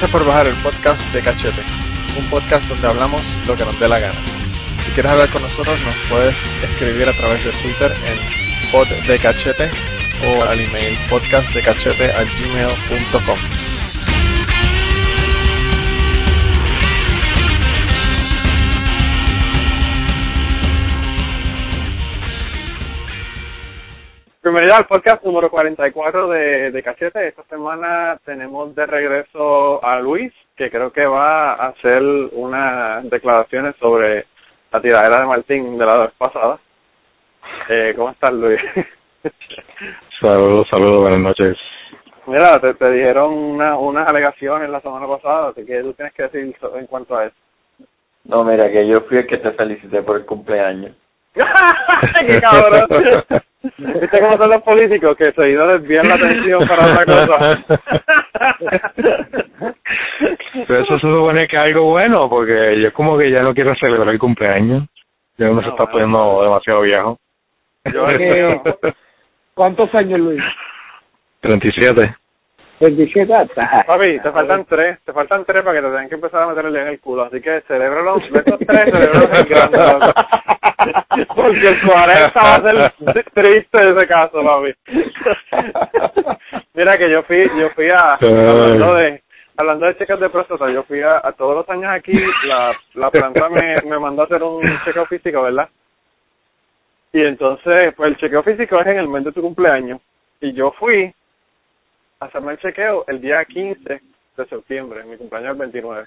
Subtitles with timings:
[0.00, 1.60] Gracias por bajar el podcast de Cachete,
[2.18, 4.18] un podcast donde hablamos lo que nos dé la gana.
[4.82, 8.16] Si quieres hablar con nosotros, nos puedes escribir a través de Twitter en
[8.72, 9.68] poddecachete
[10.26, 13.79] o al email podcastdecachete@gmail.com.
[24.50, 27.28] Bienvenido al podcast número 44 de, de Cachete.
[27.28, 33.76] Esta semana tenemos de regreso a Luis, que creo que va a hacer unas declaraciones
[33.76, 34.26] sobre
[34.72, 36.58] la tiradera de Martín de la vez pasada.
[37.68, 38.60] Eh, ¿Cómo estás, Luis?
[40.20, 41.56] Saludos, saludos, buenas noches.
[42.26, 46.24] Mira, te, te dijeron una, unas alegaciones la semana pasada, así que tú tienes que
[46.24, 47.36] decir en cuanto a eso.
[48.24, 50.96] No, mira, que yo fui el que te felicité por el cumpleaños.
[51.34, 52.88] ¡Qué cabrón!
[53.62, 57.64] ¿Viste cómo son los políticos que seguido desvían la atención para otra cosa?
[60.66, 63.72] Pero eso se supone que es algo bueno, porque yo como que ya no quiero
[63.80, 64.84] celebrar el cumpleaños.
[65.36, 66.12] Ya uno se No, está bueno.
[66.12, 67.18] poniendo demasiado viejo.
[67.92, 68.04] Yo,
[69.54, 70.42] ¿Cuántos años, Luis?
[71.40, 72.14] 37.
[72.80, 73.84] 27 hasta.
[73.86, 76.80] Papi, te faltan tres, te faltan tres para que te tengan que empezar a meterle
[76.80, 80.12] en el culo, así que celébralo, de estos tres, celébralo en grande.
[81.36, 84.74] Porque el 40 va a ser triste ese caso, papi.
[86.74, 89.22] Mira que yo fui, yo fui a, hablando de,
[89.58, 93.10] hablando de cheques de próstata, yo fui a, a todos los años aquí, la, la
[93.10, 95.68] planta me, me mandó a hacer un chequeo físico, ¿verdad?
[97.12, 100.00] Y entonces, pues el chequeo físico es en el mes de tu cumpleaños.
[100.40, 101.12] Y yo fui
[102.20, 104.00] hacerme el chequeo el día 15
[104.36, 106.06] de septiembre, mi cumpleaños es el 29.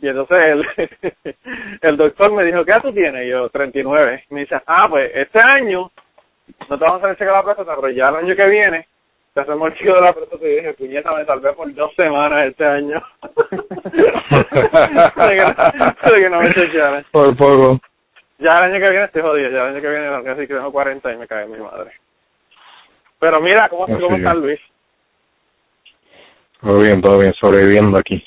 [0.00, 0.66] Y entonces el,
[1.82, 3.26] el doctor me dijo, ¿qué edad tú tienes?
[3.26, 4.24] Y yo, 39.
[4.30, 5.90] Y me dice, ah, pues este año
[6.68, 8.48] no te vamos a hacer el chequeo de la próstata, pero ya el año que
[8.48, 8.88] viene
[9.34, 10.44] te hacemos el chequeo de la próstata.
[10.46, 13.02] Y dije, puñeta, me salvé por dos semanas este año.
[13.90, 14.02] de,
[15.28, 17.04] que, no- de que no me chequearan.
[17.12, 17.78] Por poco.
[18.38, 20.72] Ya el año que viene estoy jodido, ya el año que viene casi que tengo
[20.72, 21.92] 40 y me cae mi madre.
[23.18, 24.18] Pero mira, ¿cómo, Así cómo es.
[24.18, 24.60] estás, Luis?
[26.60, 28.22] Todo bien, todo bien, sobreviviendo aquí.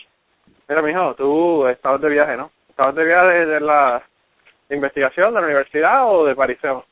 [0.67, 2.51] Mira, mijo, tú estabas de viaje, ¿no?
[2.69, 4.01] ¿Estabas de viaje de, la
[4.69, 6.85] investigación de la universidad o de pariseo?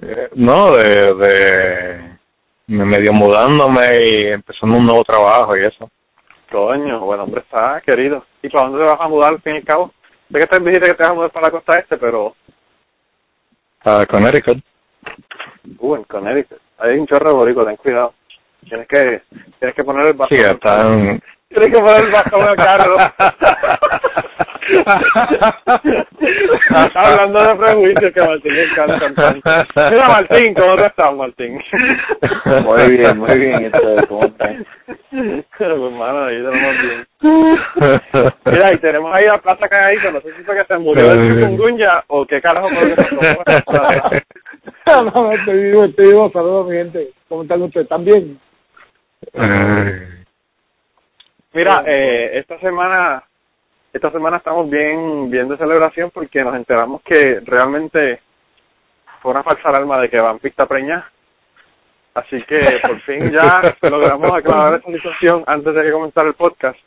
[0.00, 2.18] Eh, no, de, de
[2.66, 5.90] me medio mudándome y empezando un nuevo trabajo y eso.
[6.50, 8.24] Coño, bueno, hombre, está querido.
[8.42, 9.92] ¿Y para dónde te vas a mudar, al fin y al cabo?
[10.30, 12.34] Sé que te dijiste que te vas a mudar para la costa este, pero...
[13.84, 14.58] A Connecticut.
[15.78, 16.58] Uh, en Connecticut.
[16.78, 18.14] Hay un chorro de boricos, ten cuidado.
[18.68, 19.22] Tienes que,
[19.58, 20.38] tienes que poner el bastón.
[20.38, 21.20] Sí, están...
[21.48, 22.96] Tienes que poner el bastón en el carro.
[26.94, 29.06] Hablando de prejuicios que a Martín le tanto.
[29.90, 31.60] Mira, Martín, ¿cómo te estás, Martín?
[32.64, 33.64] Muy bien, muy bien.
[33.66, 34.56] Esto, ¿Cómo estás?
[35.10, 37.06] Pues, hermano, ahí tenemos bien.
[38.46, 41.28] Mira, y tenemos ahí a Plaza Cagadito, no sé si fue que se murió de
[41.28, 44.10] chikungunya o qué carajo fue que pasó.
[44.84, 46.30] No, no, estoy vivo, estoy vivo.
[46.32, 47.12] Saludos, mi gente.
[47.28, 47.84] ¿Cómo están ustedes?
[47.84, 48.38] ¿Están bien?
[51.54, 53.22] Mira, eh, esta semana,
[53.92, 58.20] esta semana estamos bien, bien de celebración porque nos enteramos que realmente
[59.20, 61.10] fue una falsa alarma de que Vampi está preñada.
[62.14, 66.78] Así que por fin ya logramos aclarar esa situación antes de que comenzara el podcast.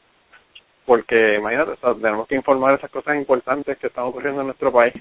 [0.85, 4.71] Porque imagínate, o sea, tenemos que informar esas cosas importantes que están ocurriendo en nuestro
[4.71, 4.93] país.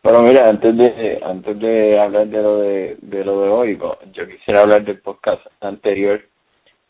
[0.00, 3.78] Pero mira, antes de antes de hablar de lo de, de lo de hoy,
[4.12, 6.20] yo quisiera hablar del podcast anterior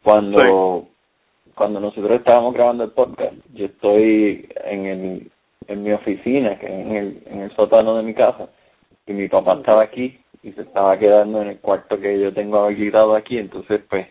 [0.03, 0.89] cuando
[1.55, 3.35] cuando nosotros estábamos grabando el podcast.
[3.55, 5.31] Yo estoy en el
[5.67, 8.49] en mi oficina, que es en el en el sótano de mi casa,
[9.07, 12.59] y mi papá estaba aquí y se estaba quedando en el cuarto que yo tengo
[12.59, 14.07] habilitado aquí, entonces pues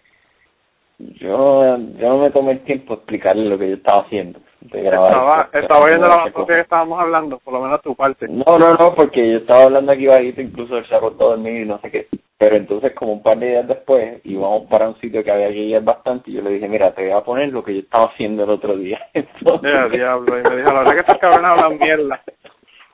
[1.00, 4.40] yo yo no me tomé el tiempo de explicarle lo que yo estaba haciendo.
[4.72, 6.54] De grabar Estaba, estaba oyendo la bastante cosa.
[6.54, 8.28] que estábamos hablando, por lo menos tu parte.
[8.28, 11.66] No, no, no, porque yo estaba hablando aquí bajito, incluso se acostó a dormir y
[11.66, 12.08] no sé qué.
[12.38, 15.56] Pero entonces, como un par de días después, íbamos para un sitio que había que
[15.56, 18.06] ir bastante y yo le dije, mira, te voy a poner lo que yo estaba
[18.06, 19.00] haciendo el otro día.
[19.14, 22.22] Entonces, Mira, diablo, y me dijo, la verdad que estos cabrones hablan mierda.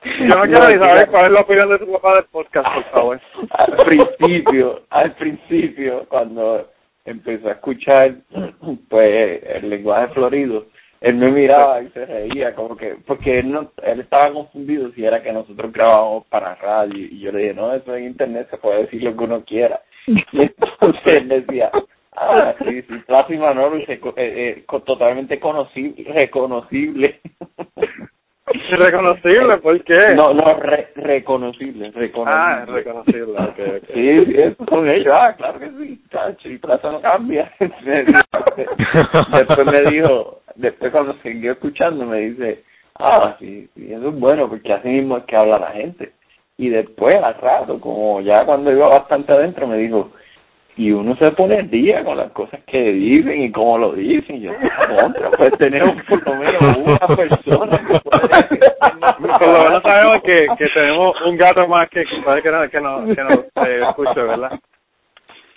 [0.04, 2.84] Yo no quiero ni saber cuál es la opinión de tu papá del podcast, por
[2.92, 3.20] favor.
[3.52, 6.68] al principio, al principio, cuando
[7.06, 8.14] empezó a escuchar
[8.90, 10.66] pues el lenguaje florido,
[11.04, 15.04] él me miraba y se reía como que porque él no él estaba confundido si
[15.04, 18.56] era que nosotros grabábamos para radio y yo le dije no eso en internet se
[18.58, 21.70] puede decir lo que uno quiera y entonces él decía
[22.16, 27.20] ah sí sí Plaza y Manolo y reco- eh, eh, totalmente conocible reconocible
[28.52, 30.14] Irreconocible, ¿por qué?
[30.14, 33.84] no no re- reconocible reconocible Ah, reconocible, ok, ok.
[33.94, 35.14] Sí, sí, esos son ellos.
[35.16, 36.00] Ah, claro que sí.
[36.44, 37.50] el plazo no cambia.
[37.58, 42.62] después me dijo, después cuando siguió escuchando me dice,
[42.98, 46.12] ah, sí, sí, eso es bueno, porque así mismo es que habla la gente.
[46.58, 50.12] Y después, al rato, como ya cuando iba bastante adentro, me dijo,
[50.76, 54.36] y uno se pone al día con las cosas que dicen y cómo lo dicen.
[54.36, 54.52] Y yo,
[55.00, 60.46] contra, pues tenemos por lo menos una persona que puede Por lo menos sabemos que,
[60.58, 64.20] que tenemos un gato más que, que, que, no, que, no, que nos eh, escuche,
[64.20, 64.58] ¿verdad?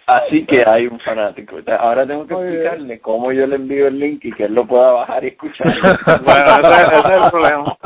[0.06, 1.58] Así que hay un fanático.
[1.80, 4.92] Ahora tengo que explicarle cómo yo le envío el link y que él lo pueda
[4.92, 5.68] bajar y escuchar.
[6.24, 7.78] bueno, ese, ese, es el problema.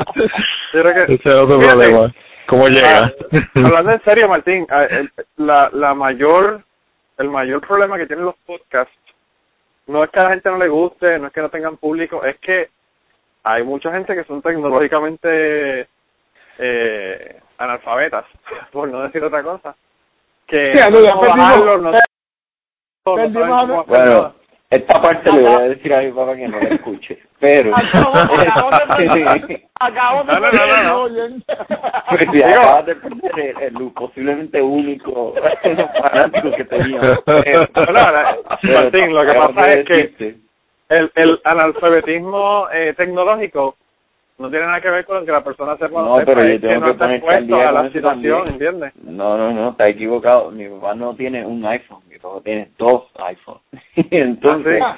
[0.72, 2.14] Yo creo que, ese es otro problema.
[2.46, 3.06] ¿Cómo llega?
[3.06, 4.86] Ah, hablando en serio, Martín, ah,
[5.36, 6.62] la, la mayor
[7.18, 8.92] el mayor problema que tienen los podcasts
[9.86, 12.24] no es que a la gente no le guste, no es que no tengan público,
[12.24, 12.70] es que
[13.44, 15.88] hay mucha gente que son tecnológicamente
[16.58, 18.24] eh, analfabetas,
[18.72, 19.74] por no decir otra cosa,
[20.46, 21.98] que Sí, no saben bajarlo, no, no
[23.04, 24.41] saben cómo hacer Bueno.
[24.72, 27.18] Esta parte le voy a decir a mi papá que no la escuche.
[27.38, 27.72] Pero.
[27.76, 31.28] Acabo, acabo de perder, acabo de No, no.
[32.08, 35.34] Pues acabas de perder el, el posiblemente único
[36.02, 37.18] fanático que teníamos.
[37.26, 40.36] Pero, pero- Martín, lo que pasa es que
[40.88, 43.76] el, el analfabetismo eh, tecnológico
[44.38, 46.86] no tiene nada que ver con que la persona sepa, No, pero yo que tengo
[46.86, 48.48] que está ponerte al día a la situación.
[48.48, 48.92] ¿entiendes?
[49.04, 50.50] No, no, no, está equivocado.
[50.50, 53.62] Mi papá no tiene un iPhone, mi papá tiene dos iPhones.
[54.10, 54.96] Entonces, ¿Ah,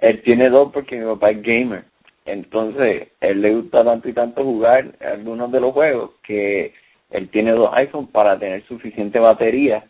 [0.00, 1.84] él tiene dos porque mi papá es gamer.
[2.26, 6.72] Entonces, él le gusta tanto y tanto jugar algunos de los juegos que
[7.10, 9.84] él tiene dos iPhones para tener suficiente batería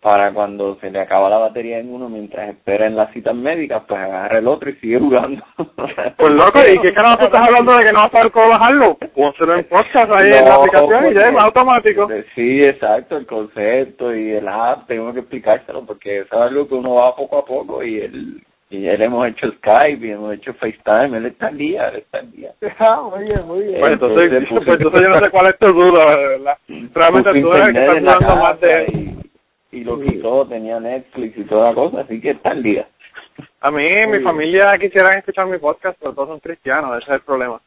[0.00, 3.82] para cuando se le acaba la batería en uno mientras espera en las citas médicas,
[3.88, 5.42] pues agarra el otro y sigue jugando.
[6.16, 8.48] Pues loco, ¿y qué carajo tú estás hablando de que no vas a saber cómo
[8.50, 8.98] bajarlo?
[9.14, 12.08] Pónselo en podcast ahí en la aplicación y ya es automático.
[12.34, 16.74] Sí, exacto, el concepto y el app, tengo que explicárselo porque eso es algo que
[16.74, 20.52] uno va poco a poco y él, y él hemos hecho Skype y hemos hecho
[20.54, 22.50] FaceTime, él está al día, él está al día.
[22.80, 23.80] Ah, muy bien, muy bien.
[23.80, 26.58] Pues entonces, Entonces, puse- pues entonces yo no sé cuál es tu duda, verdad.
[26.94, 28.84] Realmente tú eres el que estás dudando más de...
[28.92, 29.18] y,
[29.72, 32.88] y lo quitó, tenía Netflix y toda la cosa, así que está al día.
[33.60, 37.20] A mí, mi familia quisieran escuchar mi podcast, pero todos son cristianos, ese es el
[37.22, 37.60] problema.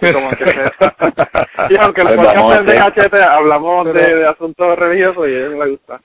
[0.00, 0.60] Y como que se-
[1.70, 5.28] y aunque el podcast vamos a es de cachete, hablamos de, Pero- de asuntos religiosos
[5.28, 6.00] y a ellos les gusta.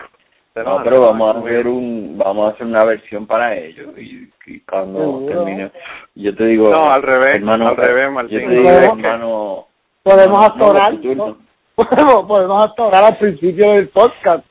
[0.55, 4.59] No, pero vamos a hacer un, vamos a hacer una versión para ellos y, y
[4.61, 5.25] cuando Seguro.
[5.27, 5.71] termine,
[6.15, 8.39] yo te digo, No, al revés, hermano, al revés, yo Martín.
[8.39, 9.67] te digo, No, hermano,
[10.01, 11.37] Podemos no,
[11.75, 14.43] podemos, podemos actorar al principio del podcast.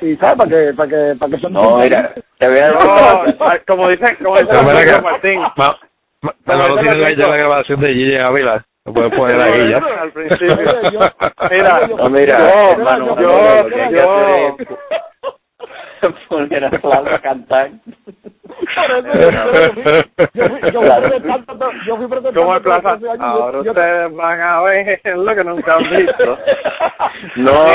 [0.00, 2.74] Y sabes, para que, para que, para que se No, mira, te voy a decir
[2.74, 2.80] No,
[3.66, 5.40] como dice, como dice Pero mira Martín, que- Martín.
[5.40, 5.54] Ma-
[6.22, 8.64] ma- Manolo dice tiene la- ya la grabación de Gigi Ávila.
[8.84, 9.78] Lo puedes poner ahí ya.
[10.00, 10.56] al principio.
[10.92, 11.00] Yo-
[11.50, 14.54] Mira, yo- No, mira, yo- hermano, yo- Manolo, lo que hay que yo- hacer
[16.02, 17.66] es poner a Flávio a cantar.
[17.66, 17.72] Yo-
[20.34, 20.80] yo fui- yo yo
[21.84, 21.96] yo
[22.34, 22.90] como el plaza.
[22.96, 26.38] 13 años, Ahora yo- ustedes van a ver lo que nunca han visto.
[27.36, 27.52] No,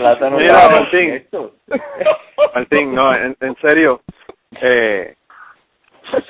[0.00, 1.26] Plátano Mira, Martín.
[2.54, 4.00] Martín, no, en, en serio.
[4.60, 5.14] Eh,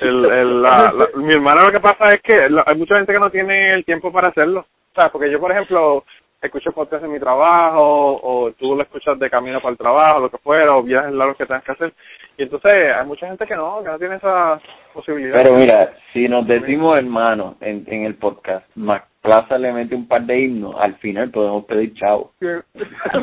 [0.01, 3.13] el, el, la, la- mi hermana lo que pasa es que la- hay mucha gente
[3.13, 4.61] que no tiene el tiempo para hacerlo.
[4.61, 6.03] O sea, porque yo, por ejemplo,
[6.41, 10.29] escucho podcast en mi trabajo, o tú lo escuchas de camino para el trabajo, lo
[10.29, 11.93] que fuera, o viajes largos que tengas que hacer.
[12.37, 14.59] Y entonces hay mucha gente que no, que no tiene esa
[14.93, 15.39] posibilidad.
[15.41, 20.07] Pero mira, si nos decimos hermanos en, en el podcast, Mac Plaza le mete un
[20.07, 22.31] par de himnos, al final podemos pedir chavo.
[22.41, 22.61] Ah.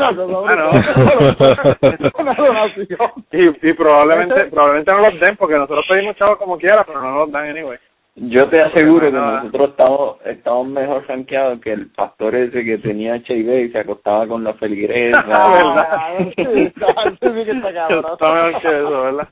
[2.19, 3.11] Una donación.
[3.33, 7.19] y, y probablemente probablemente no los den, porque nosotros pedimos chavos como quiera, pero no
[7.19, 7.79] los dan anyway.
[8.21, 13.15] Yo te aseguro que nosotros estamos estamos mejor rankeados que el pastor ese que tenía
[13.17, 15.25] HIV y se acostaba con la feligresa.
[15.31, 18.05] Ah, sí, está- sí que está cabrón.
[18.13, 19.29] Está mejor que eso, ¿verdad?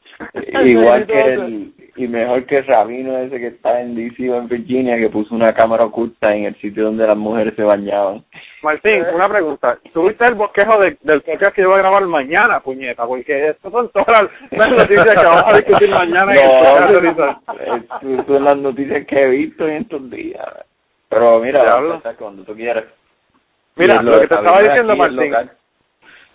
[0.64, 4.48] Igual que el y mejor que el rabino ese que está en DC o en
[4.48, 8.24] Virginia que puso una cámara oculta en el sitio donde las mujeres se bañaban.
[8.62, 9.78] Martín, una pregunta.
[9.92, 13.06] ¿Tuviste el bosquejo de, del podcast que yo voy a grabar mañana, puñeta?
[13.06, 18.16] Porque estas son todas las, noticias que vamos a discutir mañana en el.
[18.16, 20.46] No, son las noticias que he visto en estos días.
[21.08, 21.64] Pero mira,
[22.18, 22.84] cuando tú quieras.
[23.76, 25.50] Mira, lo que te estaba diciendo, Martín, local.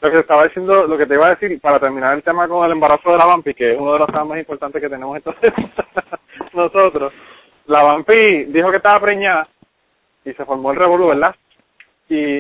[0.01, 2.65] Lo que estaba diciendo, lo que te iba a decir, para terminar el tema con
[2.65, 5.15] el embarazo de la Vampi, que es uno de los temas más importantes que tenemos
[5.15, 5.53] entonces
[6.53, 7.13] nosotros.
[7.67, 9.48] La Vampi dijo que estaba preñada
[10.25, 11.36] y se formó el revolú, ¿verdad?
[12.10, 12.39] Y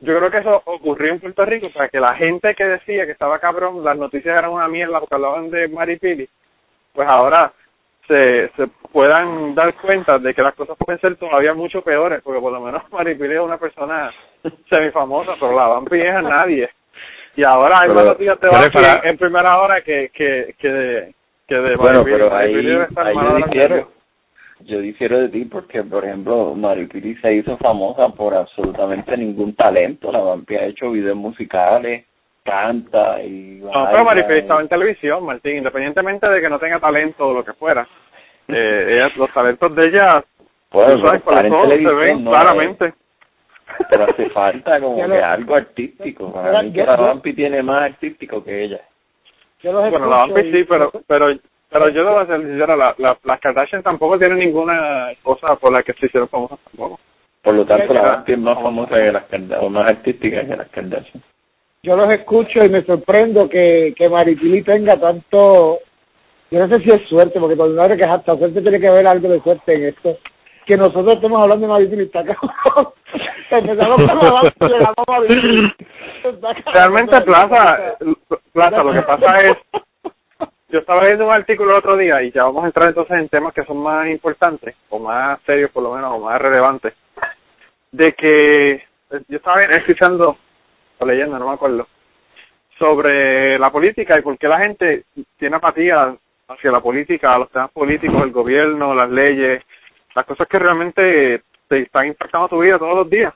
[0.00, 3.12] yo creo que eso ocurrió en Puerto Rico para que la gente que decía que
[3.12, 6.26] estaba cabrón, las noticias eran una mierda porque hablaban de Maripili,
[6.94, 7.52] pues ahora
[8.06, 12.40] se, se puedan dar cuenta de que las cosas pueden ser todavía mucho peores, porque
[12.40, 14.10] por lo menos Maripili es una persona
[14.70, 16.70] semifamosa, pero la Vampi es a nadie.
[17.38, 21.14] Y ahora hay más noticias te va en primera hora que, que, que de,
[21.46, 23.88] que de Bueno, pero ahí, ahí yo difiero,
[24.62, 30.10] yo difiero de ti porque, por ejemplo, Maripili se hizo famosa por absolutamente ningún talento.
[30.10, 32.06] La vampi ha hecho videos musicales,
[32.42, 33.60] canta y...
[33.62, 37.44] No, pero Maripili estaba en televisión, Martín, independientemente de que no tenga talento o lo
[37.44, 37.86] que fuera.
[38.50, 40.24] Eh, ella, los talentos de ella,
[40.70, 42.94] bueno, sabes, se ven claramente
[43.90, 46.32] pero hace falta como que algo artístico.
[46.32, 48.80] Para mí que la Vampi tiene más artístico que ella.
[49.62, 51.28] bueno, la Vampi sí, pero pero
[51.70, 55.82] pero yo debo ser sincero, la, la, las Kardashian tampoco tienen ninguna cosa por la
[55.82, 56.98] que se hicieron famosas tampoco.
[57.42, 60.56] Por lo tanto, la Vampi es más famosa que las Kardashian, o más artística que
[60.56, 61.22] las Kardashian.
[61.82, 65.78] Yo los escucho y me sorprendo que, que Maripili tenga tanto...
[66.50, 69.06] Yo no sé si es suerte, porque cuando uno que hasta suerte tiene que haber
[69.06, 70.16] algo de suerte en esto
[70.68, 72.22] que nosotros estemos hablando de Maripili está
[73.50, 74.02] Empezamos
[75.06, 75.22] con
[76.72, 77.96] Realmente Plaza,
[78.52, 79.56] Plaza, lo que pasa es,
[80.68, 83.28] yo estaba leyendo un artículo el otro día y ya vamos a entrar entonces en
[83.28, 86.94] temas que son más importantes, o más serios por lo menos, o más relevantes,
[87.92, 88.82] de que
[89.28, 90.36] yo estaba escuchando,
[90.98, 91.86] o leyendo, no me acuerdo,
[92.78, 95.04] sobre la política y por qué la gente
[95.38, 96.14] tiene apatía
[96.48, 99.62] hacia la política, los temas políticos, el gobierno, las leyes,
[100.14, 103.34] las cosas que realmente te están impactando tu vida todos los días.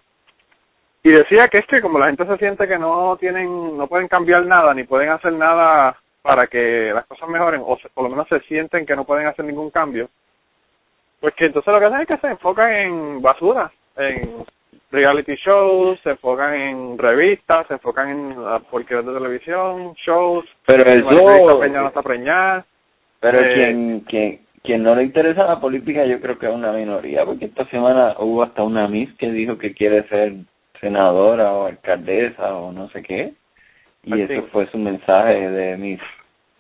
[1.04, 4.08] Y decía que es que como la gente se siente que no tienen, no pueden
[4.08, 8.28] cambiar nada, ni pueden hacer nada para que las cosas mejoren, o por lo menos
[8.28, 10.08] se sienten que no pueden hacer ningún cambio,
[11.20, 14.44] pues que entonces lo que hacen es que se enfocan en basura, en
[14.92, 18.34] reality shows, se enfocan en revistas, se enfocan en
[18.70, 21.60] porquerías de televisión, shows, pero eso...
[21.60, 22.64] Peña no está preñada.
[23.18, 26.72] Pero eh, quien, quien, quien no le interesa la política yo creo que es una
[26.72, 30.34] minoría, porque esta semana hubo hasta una Miss que dijo que quiere ser
[30.80, 33.34] senadora o alcaldesa o no sé qué,
[34.04, 36.00] y eso fue su mensaje de Miss,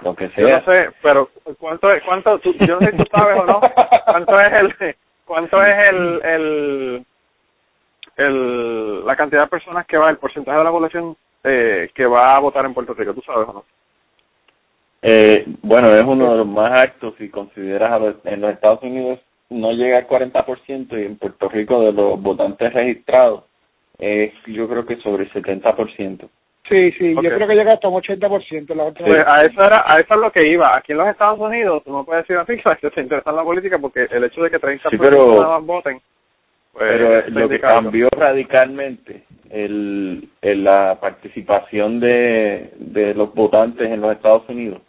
[0.02, 0.48] lo que sea.
[0.48, 3.46] Yo no sé, pero ¿cuánto es, cuánto, tú, yo no sé si tú sabes o
[3.46, 3.60] no,
[4.04, 7.06] cuánto es el, cuánto es el, el,
[8.16, 12.36] el, la cantidad de personas que va, el porcentaje de la población eh, que va
[12.36, 13.64] a votar en Puerto Rico, ¿tú sabes o no?
[15.04, 19.18] Eh, bueno, es uno de los más altos si consideras en los Estados Unidos
[19.50, 23.44] no llega al 40% y en Puerto Rico de los votantes registrados
[23.98, 26.28] es yo creo que sobre el 70%.
[26.68, 29.84] Sí, sí, yo creo que llega hasta un 80% la otra pues a eso era
[29.84, 30.70] a eso es lo que iba.
[30.74, 33.44] Aquí en los Estados Unidos tú no puedes decir así que se interesa en la
[33.44, 36.00] política porque el hecho de que 30% sí, pero, voten
[36.72, 44.00] pues, pero lo que cambió radicalmente el, el, la participación de, de los votantes en
[44.00, 44.80] los Estados Unidos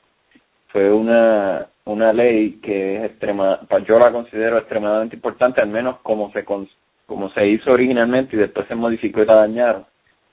[0.73, 6.31] fue una, una ley que es extrema, yo la considero extremadamente importante, al menos como
[6.33, 9.85] se, como se hizo originalmente y después se modificó y la dañaron.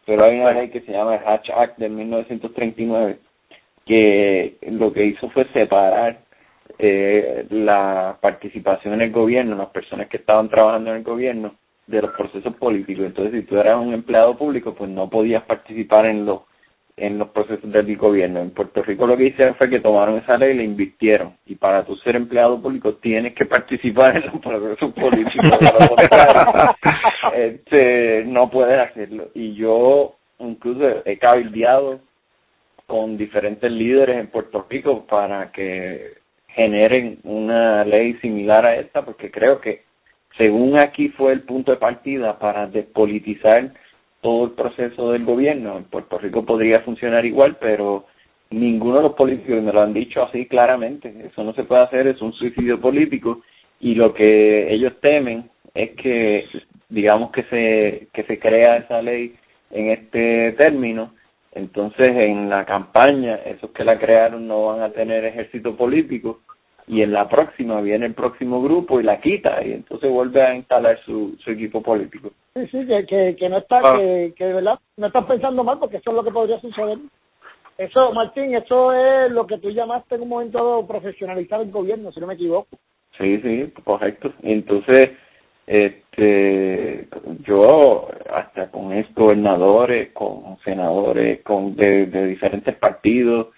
[0.07, 3.19] Pero hay una ley que se llama el Hatch Act de 1939
[3.85, 6.21] que lo que hizo fue separar
[6.79, 11.55] eh, la participación en el gobierno, las personas que estaban trabajando en el gobierno,
[11.87, 13.05] de los procesos políticos.
[13.05, 16.43] Entonces, si tú eras un empleado público, pues no podías participar en los
[17.01, 18.41] en los procesos del gobierno.
[18.41, 21.35] En Puerto Rico lo que hicieron fue que tomaron esa ley y la invirtieron.
[21.47, 25.51] Y para tú ser empleado público tienes que participar en los procesos políticos.
[27.35, 29.29] este, no puedes hacerlo.
[29.35, 32.01] Y yo incluso he cabildeado
[32.87, 39.31] con diferentes líderes en Puerto Rico para que generen una ley similar a esta, porque
[39.31, 39.83] creo que
[40.37, 43.73] según aquí fue el punto de partida para despolitizar
[44.21, 45.77] todo el proceso del gobierno.
[45.77, 48.07] En Puerto Rico podría funcionar igual, pero
[48.51, 51.15] ninguno de los políticos me lo han dicho así claramente.
[51.25, 53.41] Eso no se puede hacer, es un suicidio político
[53.81, 56.45] y lo que ellos temen es que
[56.89, 59.35] digamos que se que se crea esa ley
[59.71, 61.15] en este término
[61.53, 66.41] entonces en la campaña esos que la crearon no van a tener ejército político
[66.91, 70.57] y en la próxima viene el próximo grupo y la quita y entonces vuelve a
[70.57, 72.33] instalar su, su equipo político.
[72.55, 73.97] Sí, sí, que, que, no está, ah.
[73.97, 76.99] que, que de verdad no estás pensando mal porque eso es lo que podría suceder.
[77.79, 82.11] Eso, Martín, eso es lo que tú llamaste en un momento dado profesionalizar el gobierno,
[82.11, 82.77] si no me equivoco.
[83.17, 84.33] Sí, sí, correcto.
[84.43, 85.13] Entonces,
[85.69, 87.07] este,
[87.47, 93.49] yo hasta con ex gobernadores, con senadores, con de, de diferentes partidos,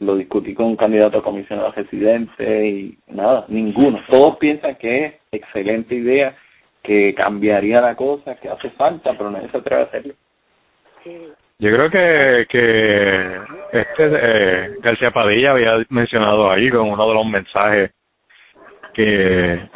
[0.00, 4.00] lo discutí con un candidato a comisionado residente y nada, ninguno.
[4.08, 6.36] Todos piensan que es excelente idea,
[6.82, 10.14] que cambiaría la cosa, que hace falta, pero nadie se atreve a hacerlo.
[11.58, 13.40] Yo creo que, que
[13.72, 17.92] este eh, García Padilla había mencionado ahí con uno de los mensajes
[18.92, 19.68] que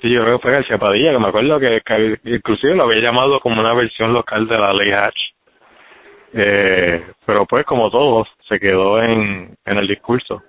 [0.00, 3.02] sí, yo creo que fue García Padilla, que me acuerdo que, que inclusive lo había
[3.02, 5.18] llamado como una versión local de la ley Hatch
[6.32, 10.42] Eh, pero pues como todo, se quedó en, en el discurso.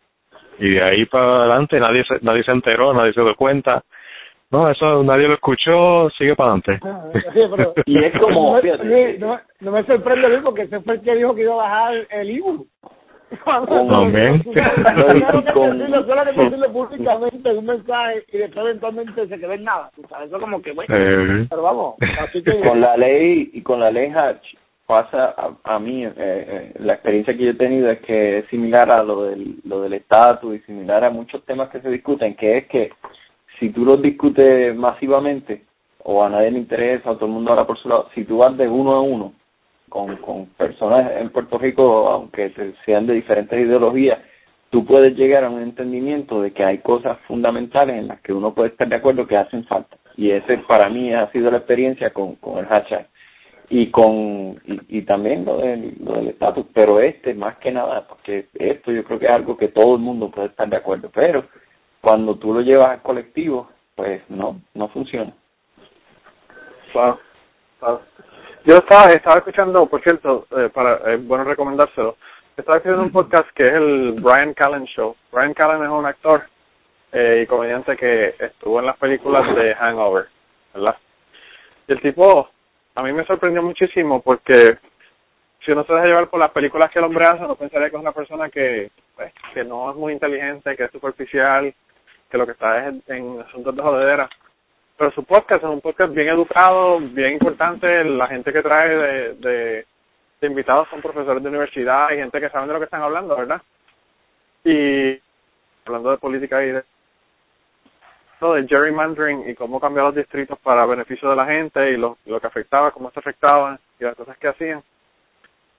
[0.60, 3.84] Y de ahí para adelante nadie se, nadie se enteró, nadie se dio cuenta.
[4.52, 6.80] No, eso nadie lo escuchó, sigue para adelante.
[6.84, 10.64] Ah, sí, pero- Y es como, no, fíjate, me- no, no me sorprende mí porque
[10.64, 12.68] ese fue el que dijo que iba a bajar el IBU.
[13.90, 14.44] También.
[15.40, 19.90] Solo públicamente en un mensaje y después eventualmente se quedó en nada.
[19.96, 20.94] tú sabes, Eso como que bueno.
[20.96, 24.46] Eh, Pero vamos, así que con la ley y con la ley Hatch
[24.92, 28.46] pasa a, a mí eh, eh, la experiencia que yo he tenido es que es
[28.50, 32.36] similar a lo del lo del estatus y similar a muchos temas que se discuten
[32.36, 32.92] que es que
[33.58, 35.62] si tú los discutes masivamente
[36.04, 38.40] o a nadie le interesa o todo el mundo habla por su lado si tú
[38.40, 39.32] vas de uno a uno
[39.88, 42.52] con, con personas en Puerto Rico aunque
[42.86, 44.20] sean de diferentes ideologías
[44.72, 48.54] tú puedes llegar a un entendimiento de que hay cosas fundamentales en las que uno
[48.54, 49.98] puede estar de acuerdo que hacen falta.
[50.16, 53.06] Y ese para mí ha sido la experiencia con, con el hashtag
[53.72, 58.06] y con y, y también lo del lo del estatus pero este más que nada
[58.08, 61.10] porque esto yo creo que es algo que todo el mundo puede estar de acuerdo
[61.14, 61.46] pero
[62.02, 65.34] cuando tú lo llevas al colectivo pues no no funciona
[66.92, 67.20] Claro,
[67.80, 68.02] claro.
[68.66, 72.18] Yo estaba, estaba escuchando, por cierto, eh, para es bueno recomendárselo,
[72.58, 75.16] estaba escuchando un podcast que es el Brian Callen Show.
[75.32, 76.44] Brian Callen es un actor
[77.12, 80.28] eh, y comediante que estuvo en las películas de Hangover,
[80.74, 80.96] ¿verdad?
[81.88, 82.50] Y el tipo,
[82.96, 84.78] a mí me sorprendió muchísimo porque
[85.64, 87.96] si uno se deja llevar por las películas que el hombre hace, uno pensaría que
[87.96, 91.74] es una persona que, pues, que no es muy inteligente, que es superficial,
[92.30, 94.30] que lo que está es en, en asuntos de jodedera
[95.02, 98.04] pero su podcast es un podcast bien educado, bien importante.
[98.04, 99.86] La gente que trae de, de,
[100.40, 103.36] de invitados son profesores de universidad y gente que saben de lo que están hablando,
[103.36, 103.64] ¿verdad?
[104.64, 105.20] Y
[105.88, 106.84] hablando de política y de,
[108.42, 112.18] no, de gerrymandering y cómo cambiar los distritos para beneficio de la gente y lo,
[112.26, 114.82] lo que afectaba, cómo se afectaban y las cosas que hacían.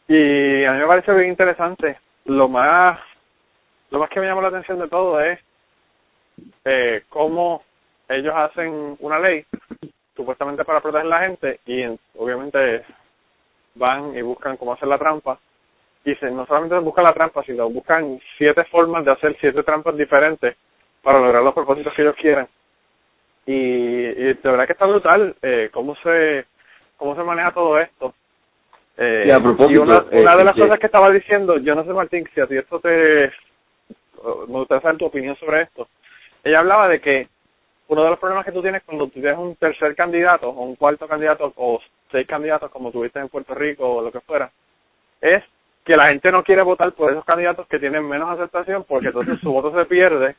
[0.09, 1.98] Y a mí me parece bien interesante.
[2.27, 2.98] Lo más,
[3.90, 5.38] lo más que me llamó la atención de todo es
[6.64, 7.62] eh, cómo
[8.09, 9.44] ellos hacen una ley
[10.14, 12.85] supuestamente para proteger a la gente y en- obviamente
[13.75, 15.38] van y buscan cómo hacer la trampa
[16.05, 19.96] y se, no solamente buscan la trampa sino buscan siete formas de hacer siete trampas
[19.96, 20.57] diferentes
[21.03, 22.49] para lograr los propósitos que ellos quieran.
[23.47, 26.47] Y, y de verdad que está brutal eh, cómo se
[26.97, 28.15] cómo se maneja todo esto.
[28.97, 31.75] Eh, Y a propósito, una, una eh, de las que- cosas que estaba diciendo yo
[31.75, 33.33] no sé Martín si a ti esto te
[34.49, 35.88] me gustaría saber tu opinión sobre esto.
[36.45, 37.29] Ella hablaba de que
[37.88, 40.77] uno de los problemas que tú tienes cuando tú tienes un tercer candidato o un
[40.77, 41.81] cuarto candidato o
[42.12, 44.51] seis candidatos como tuviste en Puerto Rico o lo que fuera,
[45.21, 45.38] es
[45.85, 49.41] que la gente no quiere votar por esos candidatos que tienen menos aceptación porque entonces
[49.41, 50.37] su voto se pierde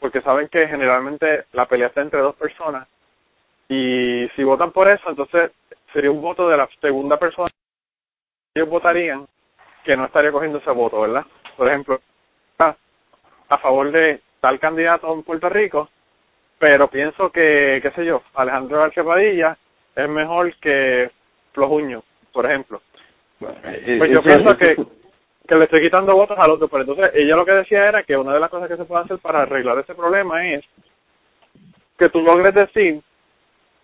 [0.00, 2.86] porque saben que generalmente la pelea está entre dos personas
[3.68, 5.50] y si votan por eso entonces
[5.92, 7.48] sería un voto de la segunda persona
[8.54, 9.26] que ellos votarían
[9.84, 11.24] que no estaría cogiendo ese voto, ¿verdad?
[11.56, 12.00] Por ejemplo,
[12.58, 12.74] a,
[13.48, 15.88] a favor de tal candidato en Puerto Rico,
[16.58, 19.56] pero pienso que, qué sé yo, Alejandro García Padilla
[19.96, 21.10] es mejor que
[21.52, 22.82] Flojuño, por ejemplo.
[23.40, 24.97] Bueno, eh, Pues yo eso- pienso eso- que
[25.48, 28.16] que le estoy quitando votos al otro, pero entonces ella lo que decía era que
[28.16, 30.62] una de las cosas que se puede hacer para arreglar ese problema es
[31.98, 33.00] que tú logres decir,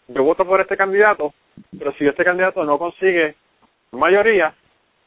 [0.09, 1.33] yo voto por este candidato,
[1.79, 3.35] pero si este candidato no consigue
[3.93, 4.53] mayoría,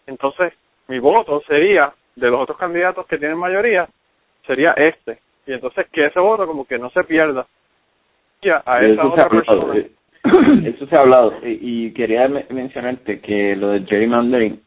[0.07, 0.53] entonces
[0.87, 3.87] mi voto sería de los otros candidatos que tienen mayoría,
[4.47, 5.19] sería este.
[5.45, 7.45] Y entonces que ese voto como que no se pierda
[8.41, 9.77] ya a de esa eso se ha otra hablado, persona.
[9.77, 9.91] eh,
[10.75, 14.59] eso se ha hablado y, y quería me- mencionarte que lo del gerrymandering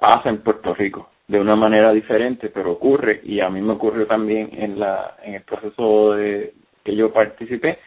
[0.00, 4.06] pasa en Puerto Rico de una manera diferente pero ocurre y a mí me ocurrió
[4.06, 6.52] también en la en el proceso de
[6.84, 7.78] que yo participé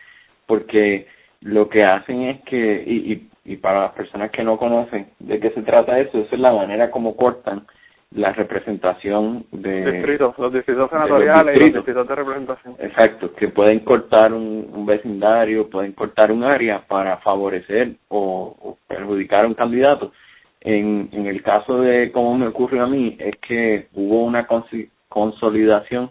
[0.46, 1.08] porque
[1.42, 5.40] lo que hacen es que y, y, y para las personas que no conocen de
[5.40, 7.66] qué se trata eso esa es la manera como cortan
[8.12, 11.86] la representación de distritos, los distritos los senatoriales y los distritos.
[11.86, 12.76] distritos de representación.
[12.80, 18.78] Exacto, que pueden cortar un, un vecindario, pueden cortar un área para favorecer o, o
[18.88, 20.14] perjudicar a un candidato.
[20.62, 24.48] En, en el caso de cómo me ocurrió a mí, es que hubo una
[25.10, 26.10] consolidación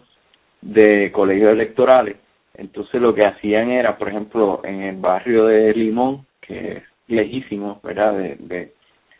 [0.61, 2.17] de colegios electorales.
[2.55, 7.79] Entonces lo que hacían era, por ejemplo, en el barrio de Limón, que es lejísimo,
[7.83, 8.73] ¿verdad?, de, de,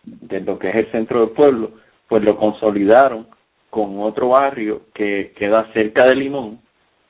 [0.03, 1.71] de lo que es el centro del pueblo,
[2.07, 3.27] pues lo consolidaron
[3.69, 6.59] con otro barrio que queda cerca de Limón,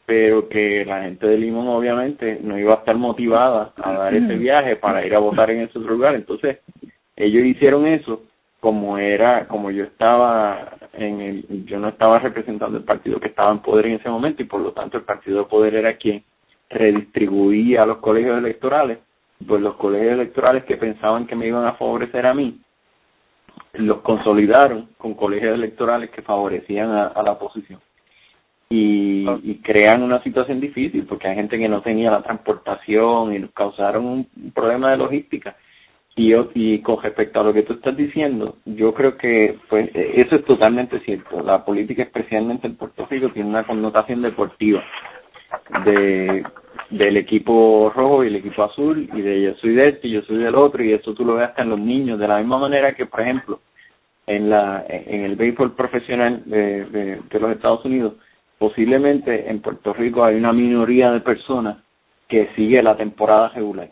[0.06, 4.36] pero que la gente de Limón obviamente no iba a estar motivada a dar ese
[4.36, 6.16] viaje para ir a votar en ese otro lugar.
[6.16, 6.60] Entonces,
[7.18, 8.24] ellos hicieron eso
[8.60, 13.52] como era, como yo estaba en el, yo no estaba representando el partido que estaba
[13.52, 16.24] en poder en ese momento y por lo tanto el partido de poder era quien
[16.70, 19.00] redistribuía los colegios electorales,
[19.46, 22.60] pues los colegios electorales que pensaban que me iban a favorecer a mí,
[23.74, 27.80] los consolidaron con colegios electorales que favorecían a, la oposición.
[28.70, 33.48] Y, y, crean una situación difícil porque hay gente que no tenía la transportación y
[33.50, 35.56] causaron un problema de logística
[36.18, 40.36] y, y con respecto a lo que tú estás diciendo, yo creo que pues eso
[40.36, 41.42] es totalmente cierto.
[41.42, 44.84] La política, especialmente en Puerto Rico, tiene una connotación deportiva
[45.86, 46.44] de
[46.90, 50.22] del equipo rojo y el equipo azul y de yo soy de este y yo
[50.22, 52.60] soy del otro y eso tú lo ves hasta en los niños de la misma
[52.60, 53.60] manera que por ejemplo
[54.26, 58.14] en la en el béisbol profesional de, de los Estados Unidos
[58.58, 61.78] posiblemente en Puerto Rico hay una minoría de personas
[62.30, 63.90] que sigue la temporada regular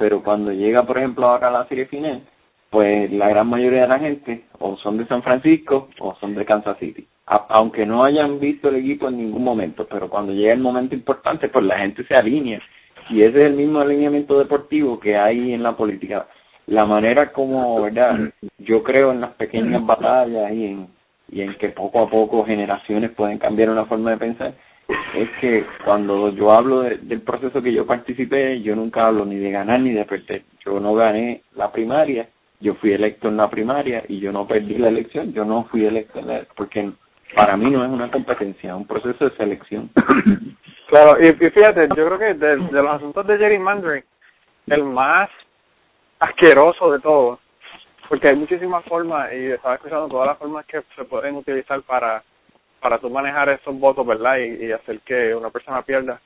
[0.00, 2.22] pero cuando llega, por ejemplo, ahora a la serie final,
[2.70, 6.46] pues la gran mayoría de la gente o son de San Francisco o son de
[6.46, 7.06] Kansas City.
[7.26, 11.50] aunque no hayan visto el equipo en ningún momento, pero cuando llega el momento importante,
[11.50, 12.62] pues la gente se alinea.
[13.10, 16.26] Y ese es el mismo alineamiento deportivo que hay en la política.
[16.66, 18.32] La manera como, ¿verdad?
[18.56, 20.88] Yo creo en las pequeñas batallas y en,
[21.30, 24.54] y en que poco a poco generaciones pueden cambiar una forma de pensar
[25.14, 29.50] es que cuando yo hablo del proceso que yo participé, yo nunca hablo ni de
[29.50, 30.42] ganar ni de perder.
[30.64, 32.28] Yo no gané la primaria,
[32.60, 35.84] yo fui electo en la primaria y yo no perdí la elección, yo no fui
[35.84, 36.90] electo en la, porque
[37.34, 39.90] para mí no es una competencia, es un proceso de selección.
[40.90, 44.02] Claro, y, fíjate, yo creo que de, de los asuntos de gerrymandering,
[44.66, 45.30] el más
[46.18, 47.38] asqueroso de todos,
[48.08, 52.24] porque hay muchísimas formas y estaba escuchando todas las formas que se pueden utilizar para
[52.80, 54.38] para tú manejar esos votos, ¿verdad?
[54.38, 56.20] Y, hacer que una persona pierda.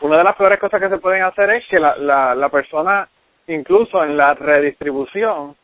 [0.00, 3.08] Una de las peores cosas que se pueden hacer es que la, la, la persona,
[3.48, 5.56] incluso en la redistribución,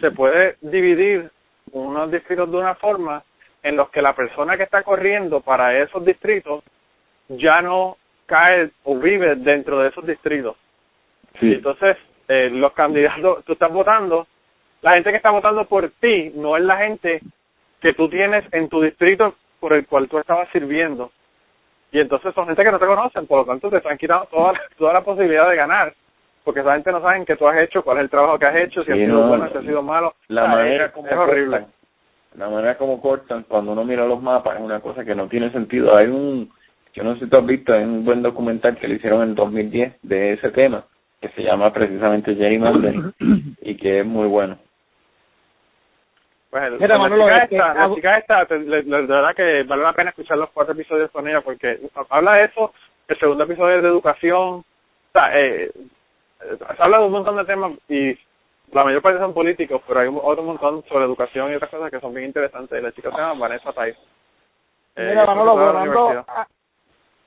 [0.00, 1.30] se puede dividir
[1.72, 3.22] unos distritos de una forma
[3.62, 6.64] en los que la persona que está corriendo para esos distritos
[7.28, 10.56] ya no cae o vive dentro de esos distritos.
[11.40, 11.54] Sí.
[11.54, 11.96] entonces,
[12.28, 14.26] eh, los candidatos, tú estás votando,
[14.82, 17.20] la gente que está votando por ti no es la gente
[17.82, 21.10] que tú tienes en tu distrito por el cual tú estabas sirviendo.
[21.90, 24.52] Y entonces son gente que no te conocen, por lo tanto te están quitando toda,
[24.78, 25.92] toda la posibilidad de ganar,
[26.44, 28.56] porque esa gente no saben qué tú has hecho, cuál es el trabajo que has
[28.56, 30.14] hecho, si ha sido bueno, si ha sido malo.
[30.28, 31.66] La manera como es horrible.
[32.36, 35.50] la manera como cortan cuando uno mira los mapas es una cosa que no tiene
[35.50, 35.94] sentido.
[35.94, 36.50] Hay un,
[36.94, 39.34] yo no sé si tú has visto, hay un buen documental que le hicieron en
[39.34, 40.84] 2010 de ese tema,
[41.20, 43.12] que se llama precisamente Jerry Mandelin,
[43.60, 44.56] y que es muy bueno.
[46.52, 50.50] Pues Mira, la, chica esta, la chica esta, verdad que vale la pena escuchar los
[50.50, 52.74] cuatro episodios con ella porque habla de eso,
[53.08, 54.64] el segundo episodio es de educación, o
[55.14, 55.70] sea, eh,
[56.76, 58.18] habla de un montón de temas y
[58.70, 62.00] la mayor parte son políticos, pero hay otro montón sobre educación y otras cosas que
[62.00, 62.82] son bien interesantes.
[62.82, 63.96] La chica se llama Vanessa Tais.
[64.96, 66.26] Eh, Mira, Manolo,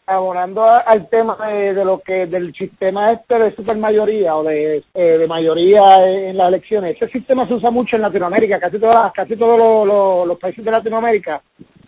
[0.07, 5.27] abonando al tema de, lo que del sistema este de supermayoría o de, eh, de
[5.27, 6.95] mayoría en las elecciones.
[6.95, 8.59] Ese sistema se usa mucho en Latinoamérica.
[8.59, 11.41] Casi todas casi todos los, los, países de Latinoamérica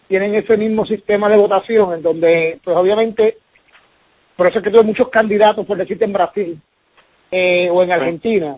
[0.07, 3.37] tienen ese mismo sistema de votación en donde pues obviamente
[4.35, 6.59] por eso es que tuve muchos candidatos por decirte en Brasil
[7.29, 8.57] eh, o en Argentina.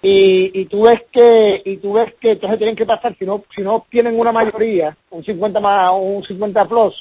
[0.00, 3.44] Y, y tú ves que y tú ves que entonces tienen que pasar si no
[3.54, 6.94] si no obtienen una mayoría un 50 más un 50 plus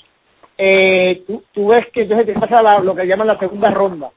[0.66, 4.12] eh, tú, ves que entonces te pasa lo que llaman la segunda ronda.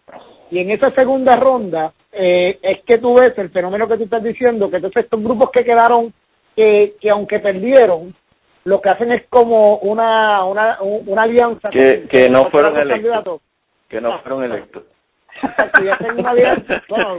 [0.48, 4.22] Y en esa segunda ronda eh, es que tú ves el fenómeno que tú estás
[4.22, 6.12] diciendo, que entonces estos grupos que quedaron,
[6.54, 8.14] que, que aunque perdieron,
[8.62, 11.68] lo que hacen es como una, una, una alianza.
[11.68, 13.40] Que, que no fueron electos.
[13.88, 14.84] Que no fueron electos.
[15.82, 16.82] Y hacen una alianza.
[16.88, 17.18] Bueno,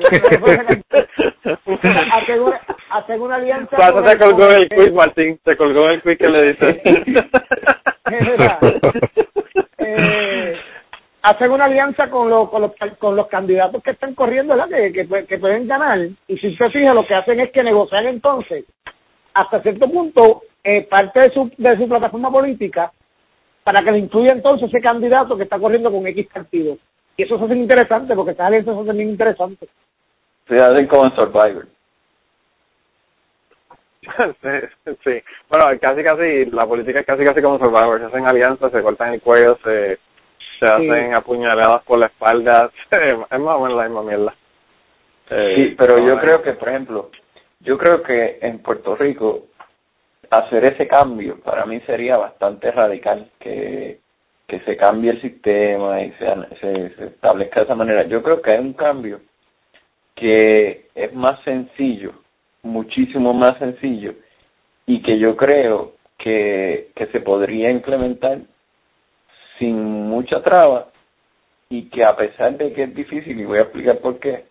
[2.14, 3.78] hacen, una, hacen una alianza.
[3.78, 5.40] se colgó el quiz, Martín.
[5.44, 6.82] Se colgó el quiz que le dice.
[9.78, 10.56] eh,
[11.22, 14.70] hacen una alianza con, los con, los, con los candidatos que están corriendo, ¿verdad?
[14.70, 16.00] Que, que, que pueden ganar.
[16.28, 18.66] Y si se fija, lo que hacen es que negocian entonces,
[19.34, 22.92] hasta cierto punto, eh, parte de su, de su plataforma política
[23.64, 26.78] para que le incluya entonces ese candidato que está corriendo con X partido.
[27.18, 29.70] Y eso se hace interesante, porque estas alianzas son también interesantes.
[30.48, 31.68] Se hacen como en Survivor.
[35.04, 38.82] sí, bueno, casi casi, la política es casi casi como Survivor, se hacen alianzas, se
[38.82, 39.98] cortan el cuello, se,
[40.60, 44.36] se hacen apuñaladas por la espalda, es más o menos la misma mierda.
[45.30, 47.10] Eh, sí, pero yo creo que, por ejemplo,
[47.60, 49.48] yo creo que en Puerto Rico
[50.30, 54.00] hacer ese cambio para mí sería bastante radical, que,
[54.48, 56.26] que se cambie el sistema y se,
[56.62, 58.08] se, establezca de esa manera.
[58.08, 59.20] Yo creo que hay un cambio
[60.16, 62.14] que es más sencillo
[62.64, 64.14] muchísimo más sencillo
[64.86, 68.40] y que yo creo que, que se podría implementar
[69.58, 70.90] sin mucha traba
[71.70, 74.46] y que a pesar de que es difícil, y voy a explicar por qué,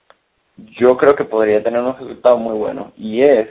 [0.78, 2.92] yo creo que podría tener unos resultados muy buenos.
[2.96, 3.48] Y es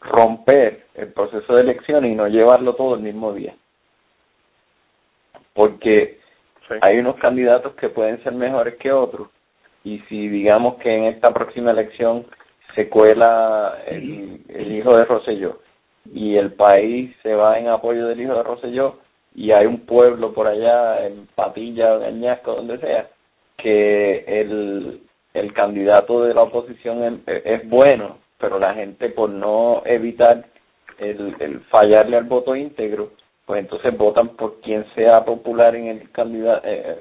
[0.00, 3.54] romper el proceso de elecciones y no llevarlo todo el mismo día.
[5.56, 6.20] Porque
[6.82, 9.28] hay unos candidatos que pueden ser mejores que otros
[9.82, 12.26] y si digamos que en esta próxima elección
[12.74, 15.60] se cuela el, el hijo de Rosselló
[16.12, 18.98] y el país se va en apoyo del hijo de Rosselló
[19.36, 23.08] y hay un pueblo por allá en Patilla, en Añasco, donde sea,
[23.58, 25.02] que el,
[25.34, 30.46] el candidato de la oposición es, bueno, pero la gente por no evitar
[30.98, 33.12] el, el fallarle al voto íntegro,
[33.46, 37.00] pues entonces votan por quien sea popular en el candidato eh,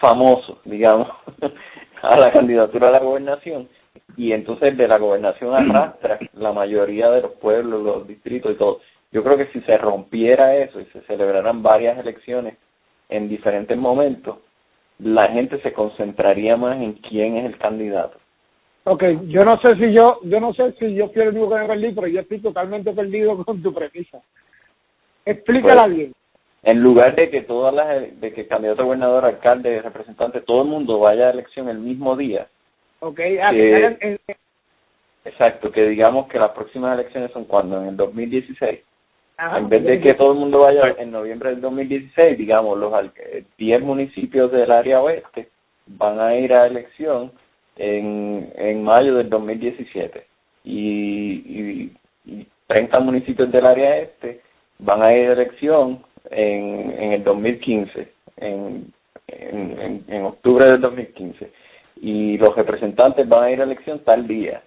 [0.00, 1.08] famoso, digamos,
[2.02, 3.68] a la candidatura a la gobernación
[4.16, 8.80] y entonces de la gobernación arrastra la mayoría de los pueblos, los distritos y todo.
[9.12, 12.56] Yo creo que si se rompiera eso y se celebraran varias elecciones
[13.08, 14.38] en diferentes momentos,
[14.98, 18.18] la gente se concentraría más en quién es el candidato.
[18.84, 21.92] Ok, yo no sé si yo, yo no sé si yo fui el único que
[21.94, 24.20] pero yo estoy totalmente perdido con tu premisa.
[25.26, 26.12] Explícala pues, bien.
[26.62, 30.68] En lugar de que todas las, de que candidato a gobernador, alcalde, representante, todo el
[30.68, 32.46] mundo vaya a elección el mismo día.
[33.00, 34.18] Ok, ah, que,
[35.24, 38.80] exacto, que digamos que las próximas elecciones son cuando, en el 2016
[39.38, 42.92] en vez de que todo el mundo vaya en noviembre del 2016, digamos, los
[43.58, 45.48] 10 municipios del área oeste
[45.86, 47.32] van a ir a elección
[47.76, 50.26] en, en mayo del 2017
[50.64, 51.92] y,
[52.24, 54.40] y, 30 municipios del área este
[54.78, 58.92] van a ir a elección en, en el 2015, en,
[59.28, 61.50] en, en octubre del 2015
[62.00, 64.62] y los representantes van a ir a elección tal día.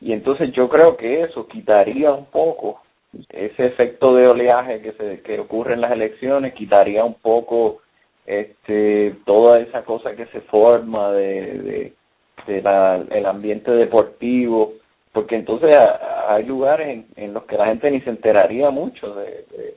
[0.00, 2.80] Y entonces yo creo que eso quitaría un poco
[3.30, 7.80] ese efecto de oleaje que se que ocurre en las elecciones quitaría un poco
[8.26, 11.92] este toda esa cosa que se forma de,
[12.46, 14.72] de, la, el ambiente deportivo
[15.14, 15.74] porque entonces
[16.28, 19.76] hay lugares en, los que la gente ni se enteraría mucho de, de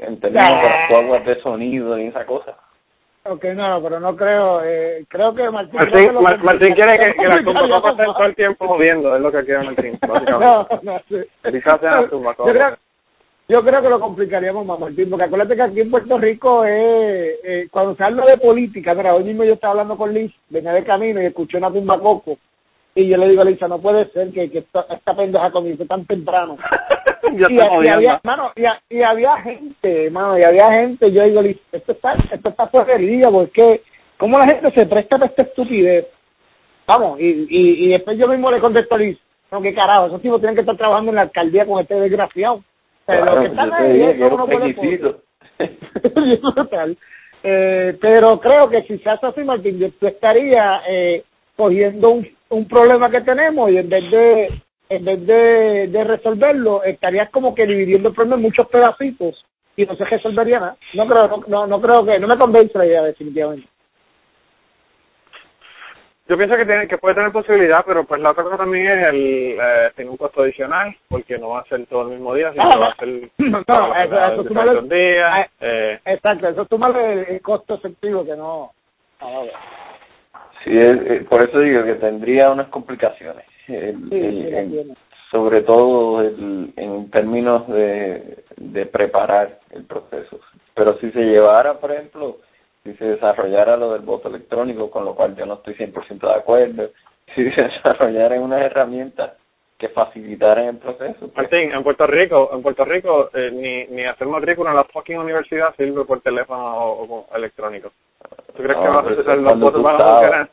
[0.00, 2.54] en términos de las aguas de sonido y esa cosa.
[3.24, 5.80] Ok, no, pero no creo, eh, creo que Martín...
[6.42, 9.64] Martín, quiere que, que la tumba estén todo el tiempo jodiendo, es lo que quiere
[9.64, 11.16] Martín, no, no, sí.
[11.42, 12.76] yo, creo,
[13.48, 17.38] yo creo que lo complicaríamos más, Martín, porque acuérdate que aquí en Puerto Rico, eh,
[17.42, 20.74] eh, cuando se habla de política, mira, hoy mismo yo estaba hablando con Liz, venía
[20.74, 22.36] de camino y escuché una tumba coco,
[22.94, 25.84] y yo le digo a Lisa, no puede ser que, que esta, esta pendeja comience
[25.86, 26.56] tan temprano.
[27.32, 28.52] y, había, mano,
[28.88, 33.28] y, había gente, mano, y había gente, yo digo, Lisa, esto está, esto está porquería,
[33.30, 33.82] porque
[34.16, 36.06] cómo la gente se presta para esta estupidez.
[36.86, 39.18] Vamos, y, y, y después yo mismo le contesto a Liz,
[39.50, 42.62] no, qué carajo, esos tipos tienen que estar trabajando en la alcaldía con este desgraciado.
[43.06, 44.74] Pero lo que están ahí es uno puede
[47.44, 51.22] eh, pero creo que si se hace así, Martín, yo estaría eh,
[51.56, 56.84] cogiendo un, un problema que tenemos y en vez de en vez de, de resolverlo
[56.84, 59.44] estarías como que dividiendo el problema en muchos pedacitos
[59.76, 60.76] y no se resolvería nada.
[60.94, 63.68] No creo no, no, creo que no me convence la idea definitivamente.
[66.26, 69.08] Yo pienso que tiene que puede tener posibilidad pero pues la otra cosa también es
[69.08, 72.50] el eh, tiene un costo adicional porque no va a ser todo el mismo día
[72.52, 77.30] sino ah, va a ser no, eso, eso un día, ah, eh, exacto eso túmale
[77.30, 78.70] el, costo efectivo que no
[80.64, 83.44] Sí, eh, por eso digo que tendría unas complicaciones,
[85.30, 90.40] sobre todo en términos de, de preparar el proceso.
[90.74, 92.38] Pero si se llevara, por ejemplo,
[92.82, 96.34] si se desarrollara lo del voto electrónico, con lo cual yo no estoy 100% de
[96.34, 96.90] acuerdo,
[97.34, 99.32] si se desarrollaran unas herramientas
[99.84, 101.18] que facilitaran el proceso.
[101.20, 104.84] Pues Martín, en Puerto Rico, en Puerto Rico eh, ni, ni hacer matrícula en la
[104.84, 107.92] fucking universidad sirve por teléfono o, electrónico.
[108.56, 110.50] ¿Tú crees que va a, los votos van a funcionar?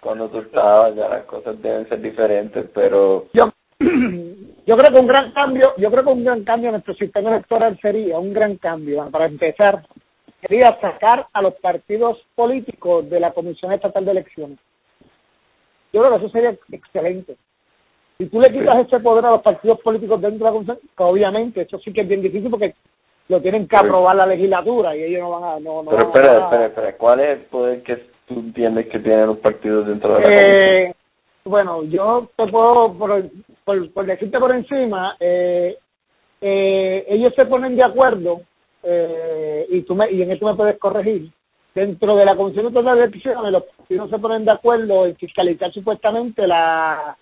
[0.00, 3.26] cuando tú estabas ya las cosas deben ser diferentes, pero...
[3.32, 6.94] Yo, yo creo que un gran cambio, yo creo que un gran cambio en nuestro
[6.94, 9.84] sistema electoral sería, un gran cambio, para empezar,
[10.40, 14.58] sería sacar a los partidos políticos de la Comisión Estatal de Elecciones.
[15.92, 17.36] Yo creo que eso sería excelente.
[18.20, 21.62] Si tú le quitas ese poder a los partidos políticos dentro de la que obviamente
[21.62, 22.74] eso sí que es bien difícil porque
[23.28, 25.58] lo tienen que aprobar la legislatura y ellos no van a...
[25.58, 27.96] No, no pero espera, espera, espera, ¿cuál es el poder que
[28.28, 30.94] tú entiendes que tienen los partidos dentro de la eh,
[31.44, 33.30] Bueno, yo te puedo, por,
[33.64, 35.78] por, decirte por encima, eh,
[36.42, 38.42] eh, ellos se ponen de acuerdo
[38.82, 41.30] eh, y tú me, y en eso me puedes corregir.
[41.74, 46.46] Dentro de la Comisión de Elecciones, los partidos se ponen de acuerdo en fiscalizar supuestamente
[46.46, 47.16] la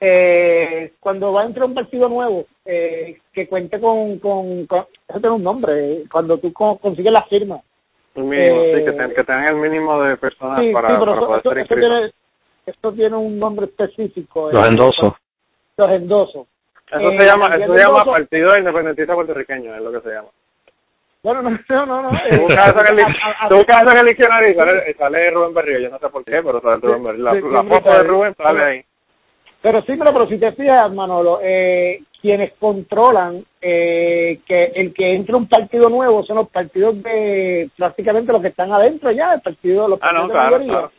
[0.00, 5.20] eh, cuando va a entrar un partido nuevo eh, que cuente con, con, con eso
[5.20, 7.60] tiene un nombre, cuando tú consigues la firma
[8.14, 11.74] el mínimo, sí, que, eh, tengan el mínimo de personas para, para poder ser esto
[11.74, 12.12] tiene,
[12.66, 14.52] esto tiene un nombre específico.
[14.52, 15.12] Los endosos.
[15.76, 16.46] los endosos.
[16.92, 20.28] Eso se llama, eso se llama Partido Independentista Puertorriqueño, es lo que se llama.
[21.24, 22.02] Bueno, no, no, no.
[22.02, 22.10] no.
[22.30, 26.24] Tú buscas eso en el diccionario y sale, sale Rubén Berrío, yo no sé por
[26.24, 27.24] qué, pero sale Rubén Berrío.
[27.24, 28.84] La, la foto de Rubén sale ahí.
[29.64, 35.14] Pero sí, pero, pero si te fijas, Manolo, eh, quienes controlan eh, que el que
[35.14, 39.40] entre un partido nuevo son los partidos de prácticamente los que están adentro ya, el
[39.40, 40.92] partido los ah, partidos no, claro, claro.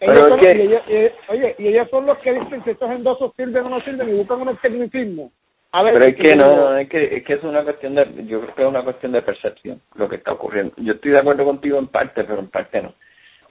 [0.00, 3.34] Ellos son, y ellos, eh, oye, y ellos son los que dicen si estos endosos
[3.36, 5.30] sirven o no sirven y buscan unos tecnicismos.
[5.72, 8.40] A ver, pero es que no, es que, es que es una cuestión de, yo
[8.40, 10.72] creo que es una cuestión de percepción lo que está ocurriendo.
[10.78, 12.94] Yo estoy de acuerdo contigo en parte, pero en parte no.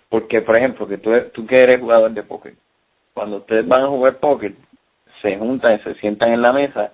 [0.09, 2.55] Porque, por ejemplo, que tú, tú que eres jugador de póker,
[3.15, 4.53] cuando ustedes van a jugar póker,
[5.21, 6.91] se juntan y se sientan en la mesa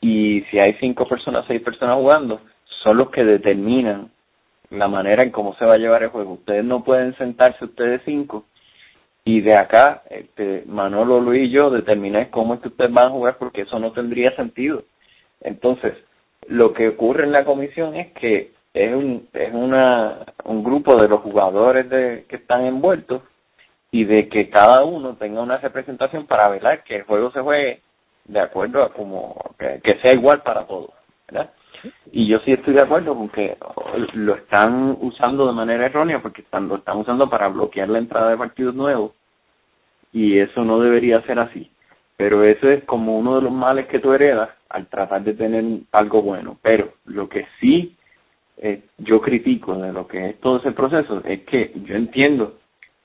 [0.00, 2.40] y si hay cinco personas, seis personas jugando,
[2.82, 4.10] son los que determinan
[4.70, 6.32] la manera en cómo se va a llevar el juego.
[6.32, 8.44] Ustedes no pueden sentarse ustedes cinco
[9.24, 13.10] y de acá, este, Manolo, Luis y yo determinar cómo es que ustedes van a
[13.10, 14.82] jugar porque eso no tendría sentido.
[15.40, 15.94] Entonces,
[16.48, 21.08] lo que ocurre en la comisión es que es un es una un grupo de
[21.08, 23.22] los jugadores de que están envueltos
[23.92, 27.82] y de que cada uno tenga una representación para velar que el juego se juegue
[28.24, 30.90] de acuerdo a como que, sea igual para todos,
[31.28, 31.50] ¿verdad?
[32.10, 33.56] Y yo sí estoy de acuerdo con que
[34.14, 38.30] lo están usando de manera errónea porque están, lo están usando para bloquear la entrada
[38.30, 39.12] de partidos nuevos
[40.12, 41.70] y eso no debería ser así.
[42.16, 45.64] Pero eso es como uno de los males que tú heredas al tratar de tener
[45.90, 46.56] algo bueno.
[46.62, 47.96] Pero lo que sí
[48.58, 52.58] eh, yo critico de lo que es todo ese proceso es que yo entiendo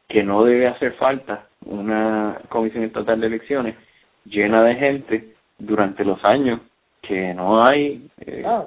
[0.08, 3.76] que no debe hacer falta una comisión estatal de elecciones
[4.26, 6.62] llena de gente durante los años
[7.02, 8.65] que no hay eh, ah,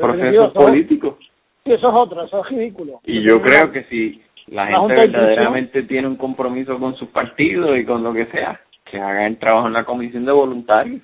[0.00, 1.16] procesos políticos.
[1.64, 3.00] Sí, eso es otro, eso es ridículo.
[3.04, 7.84] Y yo creo que si la gente verdaderamente tiene un compromiso con sus partidos y
[7.84, 11.02] con lo que sea, que hagan trabajo en la comisión de voluntarios.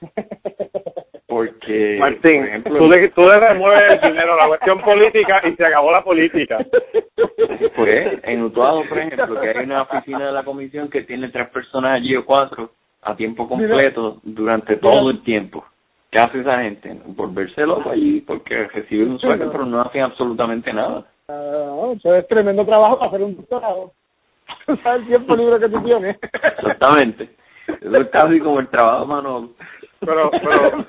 [1.32, 5.64] Porque, Martín, tú, le, tú le remueves el dinero a la cuestión política y se
[5.64, 6.58] acabó la política.
[7.74, 11.48] Pues, en Utuado, por ejemplo, que hay una oficina de la comisión que tiene tres
[11.48, 12.70] personas allí o cuatro
[13.02, 15.64] a tiempo completo durante todo el tiempo.
[16.10, 17.00] ¿Qué hace esa gente?
[17.06, 21.04] Volverse loco allí porque reciben un sueldo pero no hacen absolutamente nada.
[21.28, 23.92] Uh, eso es tremendo trabajo para hacer un doctorado.
[24.82, 26.18] ¿Sabes el tiempo libre que tú tienes?
[26.58, 27.30] Exactamente.
[27.66, 29.50] Eso es casi como el trabajo mano
[30.04, 30.68] pero, pero.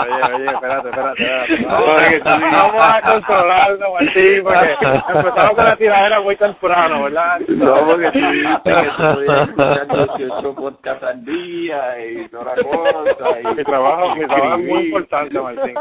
[0.00, 1.22] oye, oye, espérate, espérate,
[1.54, 2.20] espérate.
[2.24, 4.76] vamos a controlarlo, Martín, porque
[5.08, 7.40] empezamos con la tiradera muy temprano, ¿verdad?
[7.48, 13.40] No, porque tú dices que estoy escuchando 18 podcasts al día y toda la cosa.
[13.40, 15.74] Y mi trabajo, mi trabajo es muy importante, Martín.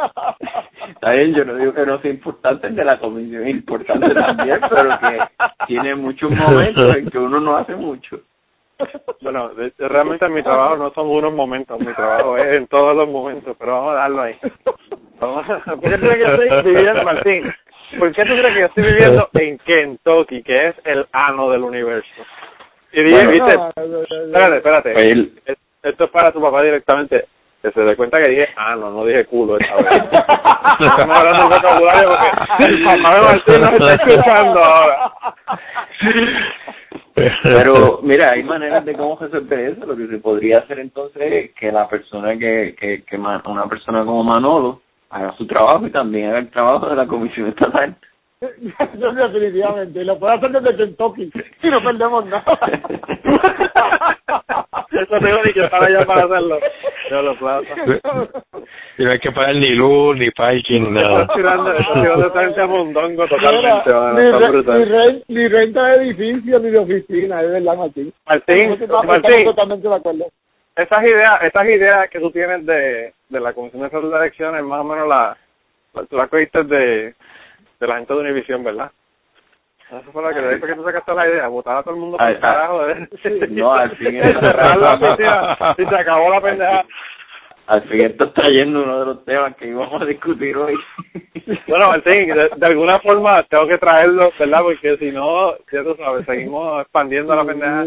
[0.89, 4.13] Está bien, yo no digo que no sea importante, el de la comisión es importante
[4.13, 5.19] también, pero que
[5.67, 8.19] tiene muchos momentos en que uno no hace mucho.
[9.21, 13.55] Bueno, realmente mi trabajo no son unos momentos, mi trabajo es en todos los momentos,
[13.59, 14.35] pero vamos a darlo ahí.
[15.19, 17.53] ¿Por qué tú crees que estoy viviendo, Martín?
[17.97, 21.63] ¿Por qué tú crees que yo estoy viviendo en Kentucky, que es el ano del
[21.63, 22.07] universo?
[22.93, 24.91] Y dije, viste, espérate, espérate,
[25.83, 27.25] esto es para tu papá directamente,
[27.61, 30.03] que se dé cuenta que dije ano, no dije culo esta vez.
[30.79, 35.11] Estamos hablando de vocabulario porque el papá de Martín nos está escuchando ahora.
[37.43, 39.85] Pero mira, hay maneras de cómo resolver eso.
[39.85, 44.05] Lo que se podría hacer entonces es que la persona que, que, que una persona
[44.05, 47.95] como Manolo haga su trabajo y también haga el trabajo de la comisión estatal.
[48.41, 51.31] Yo definitivamente, lo puedo hacer desde Kentucky
[51.63, 52.45] y no perdemos nada.
[54.91, 56.59] Eso tengo ni que estar allá para hacerlo.
[57.09, 57.61] Yo lo puedo
[58.97, 61.21] Y no hay que pagar ni luz, ni parking, ni nada.
[61.21, 65.23] Estás tirando, estás tirando esta gente a mondongo totalmente.
[65.27, 68.13] ni, ni, renta de edificio, ni de oficina, es verdad, Martín.
[68.25, 69.45] Martín, Martín.
[69.45, 70.25] totalmente de acuerdo.
[70.75, 74.63] Esas ideas, esas ideas que tú tienes de, de la Comisión de Salud de Elecciones,
[74.63, 75.37] más o menos la,
[75.93, 77.13] la tú las cogiste de
[77.79, 78.91] de la gente de Univision, ¿verdad?
[79.89, 81.99] Eso fue lo que le dije que tú sacaste la idea, votar a todo el
[81.99, 82.81] mundo por el carajo.
[83.49, 84.15] No, al fin
[85.77, 86.85] y se acabó la pendeja.
[87.65, 90.75] Al fin esto está yendo uno de los temas que íbamos a discutir hoy.
[91.67, 94.59] Bueno, sí, de, de alguna forma tengo que traerlo, ¿verdad?
[94.61, 97.85] Porque si no, ya tú sabes, seguimos expandiendo la pendeja.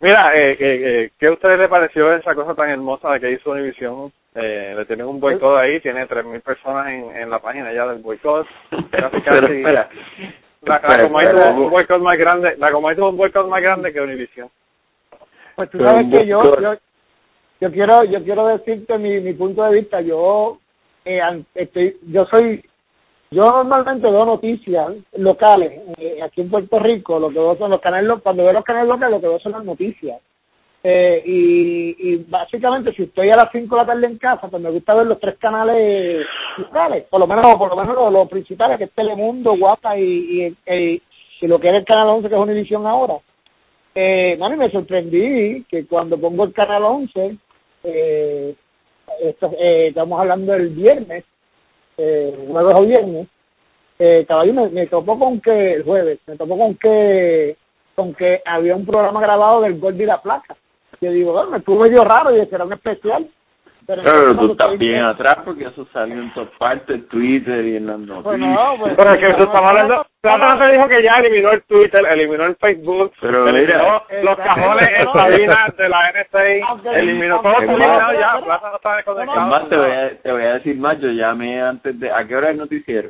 [0.00, 3.50] Mira, eh, eh, ¿qué a ustedes le pareció esa cosa tan hermosa de que hizo
[3.50, 7.86] Univision eh, le tienen un boicot ahí, tiene 3.000 personas en, en la página ya
[7.86, 8.46] del boicot.
[8.70, 9.40] Casi, casi.
[9.40, 9.88] Pero espera.
[10.62, 13.92] La, la Comay tuvo un boicot más grande, la Comay tuvo un boicot más grande
[13.92, 14.48] que Univision.
[15.56, 16.74] Pues tú sabes que yo, yo,
[17.60, 20.00] yo quiero, yo quiero decirte mi, mi punto de vista.
[20.00, 20.58] Yo,
[21.04, 21.20] eh,
[21.54, 22.64] estoy, yo soy,
[23.30, 27.18] yo normalmente veo noticias locales eh, aquí en Puerto Rico.
[27.18, 29.52] Lo que veo son los canales, cuando veo los canales locales, lo que veo son
[29.52, 30.20] las noticias
[30.82, 34.70] Eh, y, básicamente si estoy a las 5 de la tarde en casa, pues me
[34.70, 36.24] gusta ver los tres canales
[36.56, 41.02] locales, por lo menos por lo menos los, principales, que es Telemundo, Guapa y, y,
[41.40, 43.14] y, lo que era el Canal 11, que es Univision ahora.
[43.94, 47.36] Eh, mami, me sorprendí que cuando pongo el Canal 11,
[47.84, 48.54] eh,
[49.20, 51.24] eh, estamos hablando del viernes,
[51.96, 53.26] eh, jueves o viernes,
[53.98, 57.56] eh, caballo me, me topó con que, el jueves, me topó con que,
[57.96, 60.56] con que había un programa grabado del Gol de la Placa.
[61.00, 63.28] Yo digo, bueno, me estuvo medio raro y era un especial.
[63.86, 67.86] Pero, pero tú estás bien atrás porque eso salió en todas partes, Twitter y en
[67.86, 68.22] las noticias.
[68.22, 71.62] Bueno, pues, pero es que tú estamos hablando, Plata se dijo que ya eliminó el
[71.62, 77.54] Twitter, eliminó el Facebook, pero eliminó los cajones en Sabinas de la NSA, eliminó todo
[77.62, 79.46] eliminado ya, Plata no está desconectado.
[79.46, 82.36] Más te voy, a, te voy a decir más, yo llamé antes de, ¿a qué
[82.36, 83.08] hora es el noticiero?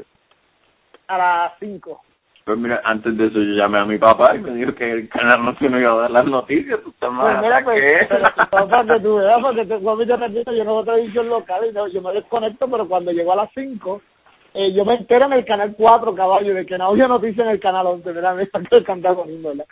[1.09, 2.03] A las 5.
[2.49, 5.07] Pues mira, antes de eso yo llamé a mi papá y me dijo que el
[5.11, 6.80] canal no se me iba a dar las noticias.
[6.82, 10.64] Tú estás pues mira, pues, pero papá, que tú veas, porque te, te repito, yo
[10.64, 14.01] no veo televisión local y no, yo me desconecto, pero cuando llegó a las 5,
[14.55, 17.53] eh, yo me entero en el canal 4, caballo, de que no había noticias en
[17.53, 18.34] el canal 11, ¿verdad?
[18.34, 19.66] Me está cantando ¿verdad?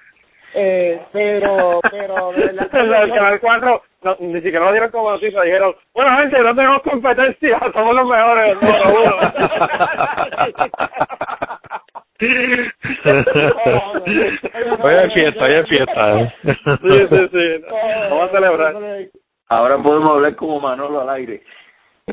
[0.53, 2.69] Eh, pero, pero, de verdad.
[3.05, 6.83] el canal 4 no, ni siquiera lo dieron como noticia, dijeron, bueno gente, no tenemos
[6.83, 9.17] competencia, somos los mejores, número uno.
[12.19, 12.27] hoy
[14.95, 16.33] hay fiesta, hoy hay fiesta.
[16.43, 16.55] Sí,
[17.11, 17.65] sí, sí.
[18.11, 18.75] Vamos a celebrar.
[19.49, 21.43] Ahora podemos hablar como Manolo al aire.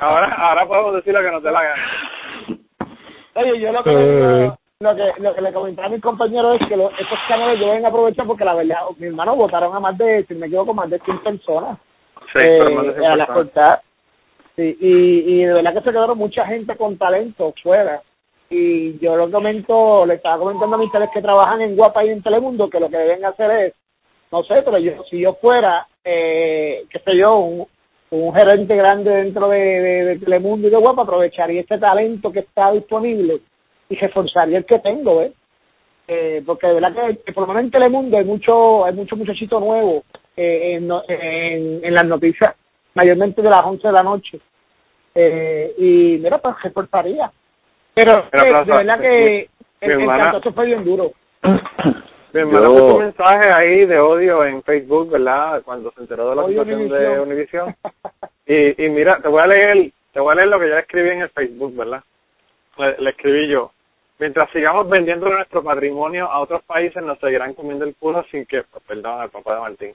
[0.00, 1.82] ahora, ahora podemos decir lo que nos dé la gana.
[3.34, 4.52] Oye, yo lo que, eh.
[4.78, 7.84] lo, que, lo que le comentaba a mis compañeros es que los, estos canales deben
[7.84, 11.00] aprovechar porque la verdad, mis hermanos votaron a más de, si me equivoco, más de
[11.00, 11.78] 100 personas.
[12.32, 13.82] Sí, pero más de 100 eh, a la cortada
[14.56, 18.02] Sí, y, y de verdad que se quedaron mucha gente con talento fuera.
[18.50, 22.08] Y yo lo comento, le estaba comentando a mis teles que trabajan en Guapa y
[22.08, 23.74] en Telemundo que lo que deben hacer es,
[24.32, 29.48] no sé, pero yo si yo fuera, eh, qué sé yo, un, gerente grande dentro
[29.48, 33.40] de, de, Telemundo y de Guapa, aprovecharía este talento que está disponible
[33.88, 35.22] y reforzaría el que tengo.
[36.08, 36.92] Eh, porque de verdad
[37.24, 40.02] que, por lo menos en Telemundo hay mucho hay mucho muchachito nuevo
[40.36, 42.56] eh, en, en, en las noticias
[42.94, 44.40] mayormente de las 11 de la noche
[45.14, 47.30] eh, y mira, pues reportaría.
[47.94, 49.48] Pero, Pero de verdad que
[49.80, 51.12] el, el fue bien duro.
[52.32, 52.72] Mi hermana Yo...
[52.72, 55.62] puso un mensaje ahí de odio en Facebook, ¿verdad?
[55.64, 57.74] Cuando se enteró de la situación de Univision.
[58.46, 61.08] y, y mira, te voy a leer, te voy a leer lo que yo escribí
[61.10, 62.04] en el Facebook, ¿verdad?
[62.78, 63.72] Le, escribí yo.
[64.20, 68.62] Mientras sigamos vendiendo nuestro patrimonio a otros países, nos seguirán comiendo el culo sin que,
[68.86, 69.94] perdón, al papá de Martín,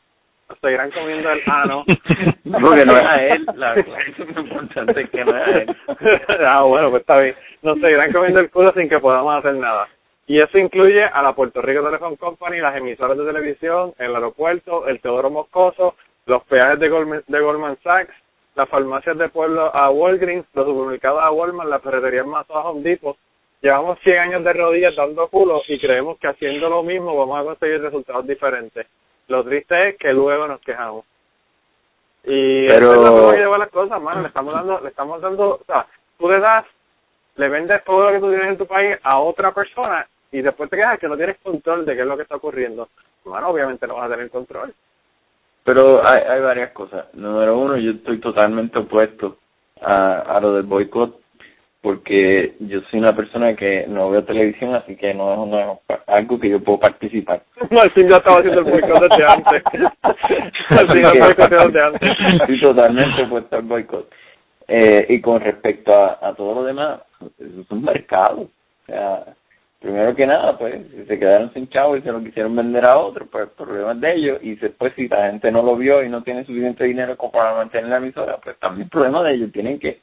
[0.62, 1.86] seguirán comiendo el ano.
[2.62, 5.52] Porque no es a él, la verdad, eso es lo importante que no es a
[5.52, 5.78] él.
[6.48, 7.36] ah, bueno, pues está bien.
[7.62, 9.88] Nos seguirán comiendo el culo sin que podamos hacer nada.
[10.28, 14.88] Y eso incluye a la Puerto Rico Telephone Company, las emisoras de televisión, el aeropuerto,
[14.88, 18.14] el Teodoro Moscoso, los peajes de Goldman, de Goldman Sachs,
[18.56, 22.82] las farmacias de pueblo a Walgreens, los supermercados a Walmart, las ferreterías más a Home
[22.82, 23.18] Depot.
[23.62, 27.43] Llevamos 100 años de rodillas dando culo y creemos que haciendo lo mismo vamos a
[27.43, 28.88] conseguir resultados diferentes.
[29.28, 31.06] Lo triste es que luego nos quejamos.
[32.24, 32.94] Y pero...
[32.94, 34.22] es lo que lleva las cosas, mano.
[34.22, 35.86] Le estamos dando, le estamos dando, o sea,
[36.18, 36.66] tú le das,
[37.36, 40.70] le vendes todo lo que tú tienes en tu país a otra persona y después
[40.70, 42.90] te quejas que no tienes control de qué es lo que está ocurriendo.
[43.24, 44.74] Bueno, obviamente no vas a tener control.
[45.64, 47.12] Pero hay, hay varias cosas.
[47.14, 49.38] Número uno, yo estoy totalmente opuesto
[49.82, 51.25] a, a lo del boicot
[51.86, 56.40] porque yo soy una persona que no veo televisión, así que no es, no algo
[56.40, 57.44] que yo puedo participar.
[57.70, 59.64] Martín ya estaba haciendo el boicot desde antes.
[60.72, 62.10] Martín ya estaba desde antes.
[62.42, 64.12] Estoy totalmente opuesto al boicot.
[64.68, 68.42] Eh, y con respecto a, a todo lo demás, eso es un mercado.
[68.42, 69.24] O sea,
[69.80, 72.98] primero que nada, pues, si se quedaron sin chavo y se lo quisieron vender a
[72.98, 74.40] otro, pues problemas de ellos.
[74.42, 77.54] Y después, si la gente no lo vio y no tiene suficiente dinero como para
[77.54, 79.52] mantener la emisora, pues también problema de ellos.
[79.52, 80.00] Tienen que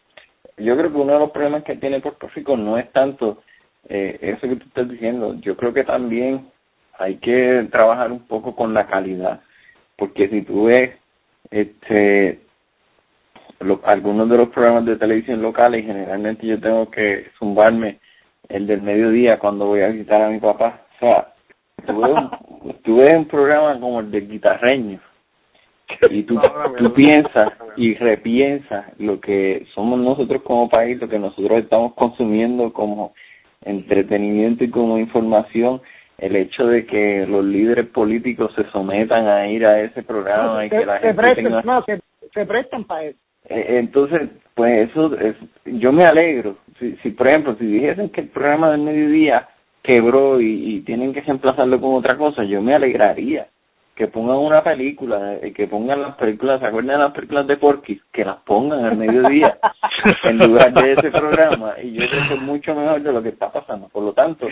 [0.57, 3.43] yo creo que uno de los problemas que tiene Puerto Rico no es tanto
[3.89, 6.47] eh, eso que tú estás diciendo, yo creo que también
[6.99, 9.41] hay que trabajar un poco con la calidad,
[9.97, 10.93] porque si tú ves
[11.51, 12.41] este
[13.85, 18.01] algunos de los programas de televisión locales, generalmente yo tengo que zumbarme
[18.49, 21.33] el del mediodía cuando voy a visitar a mi papá, o sea,
[22.83, 25.01] tú ves un programa como el del guitarreño,
[26.11, 26.41] y tú,
[26.79, 32.73] tú piensas y repiensas lo que somos nosotros como país, lo que nosotros estamos consumiendo
[32.73, 33.15] como
[33.65, 35.81] entretenimiento y como información,
[36.19, 40.71] el hecho de que los líderes políticos se sometan a ir a ese programa y
[40.71, 41.85] que la gente prestan, no,
[42.33, 43.19] se, prestan para eso.
[43.49, 46.57] Eh, entonces, pues eso, es, yo me alegro.
[46.79, 49.49] Si, si, por ejemplo, si dijesen que el programa del mediodía
[49.83, 53.49] quebró y, y tienen que reemplazarlo con otra cosa, yo me alegraría
[53.95, 57.57] que pongan una película, eh, que pongan las películas, ¿se acuerdan de las películas de
[57.59, 58.01] Porky?
[58.13, 59.59] Que las pongan al mediodía
[60.25, 63.29] en lugar de ese programa y yo creo que es mucho mejor de lo que
[63.31, 63.89] está pasando.
[63.89, 64.49] Por lo tanto,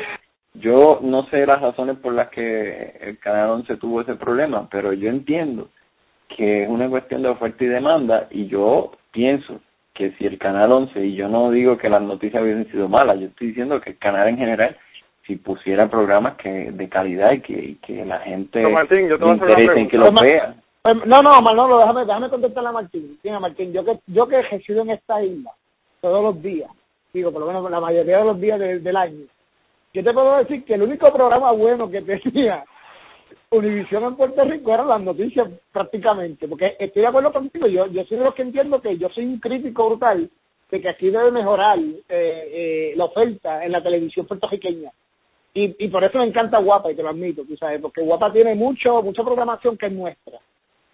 [0.54, 4.92] yo no sé las razones por las que el Canal 11 tuvo ese problema, pero
[4.92, 5.68] yo entiendo
[6.28, 9.60] que es una cuestión de oferta y demanda y yo pienso
[9.94, 13.18] que si el Canal 11, y yo no digo que las noticias hubiesen sido malas,
[13.18, 14.76] yo estoy diciendo que el canal en general,
[15.30, 19.34] si pusiera programas que de calidad y que, que la gente Martín, yo te voy
[19.34, 20.56] a interese en que lo vea.
[20.82, 23.16] Pues, no, no, Manolo, déjame, déjame contestarle a Martín.
[23.22, 25.52] Mira, Martín, yo que, yo que resido en esta isla
[26.00, 26.68] todos los días,
[27.12, 29.24] digo, por lo menos la mayoría de los días del año,
[29.94, 32.64] yo te puedo decir que el único programa bueno que tenía
[33.50, 38.04] Univisión en Puerto Rico eran las noticias prácticamente, porque estoy de acuerdo contigo, yo, yo
[38.04, 40.28] soy de los que entiendo que yo soy un crítico brutal
[40.70, 44.90] de que aquí debe mejorar eh, eh, la oferta en la televisión puertorriqueña.
[45.52, 48.32] Y, y por eso me encanta Guapa, y te lo admito, tú sabes, porque Guapa
[48.32, 50.38] tiene mucho mucha programación que es nuestra.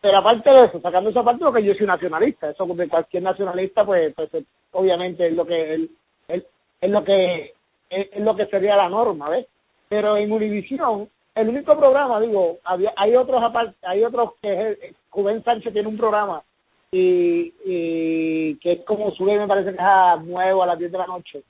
[0.00, 3.84] Pero aparte de eso, sacando esa parte, porque yo soy nacionalista, eso de cualquier nacionalista,
[3.84, 4.30] pues, pues
[4.72, 5.88] obviamente es lo que
[6.28, 6.42] es,
[6.80, 7.54] es lo que
[7.90, 9.46] es, lo que sería la norma, ¿ves?
[9.88, 14.96] Pero en Univisión, el único programa, digo, había, hay otros aparte, hay otros que es,
[15.11, 16.42] Juven Sánchez tiene un programa
[16.90, 20.92] y, y que es como sube, me parece que es a nuevo a las 10
[20.92, 21.42] de la noche.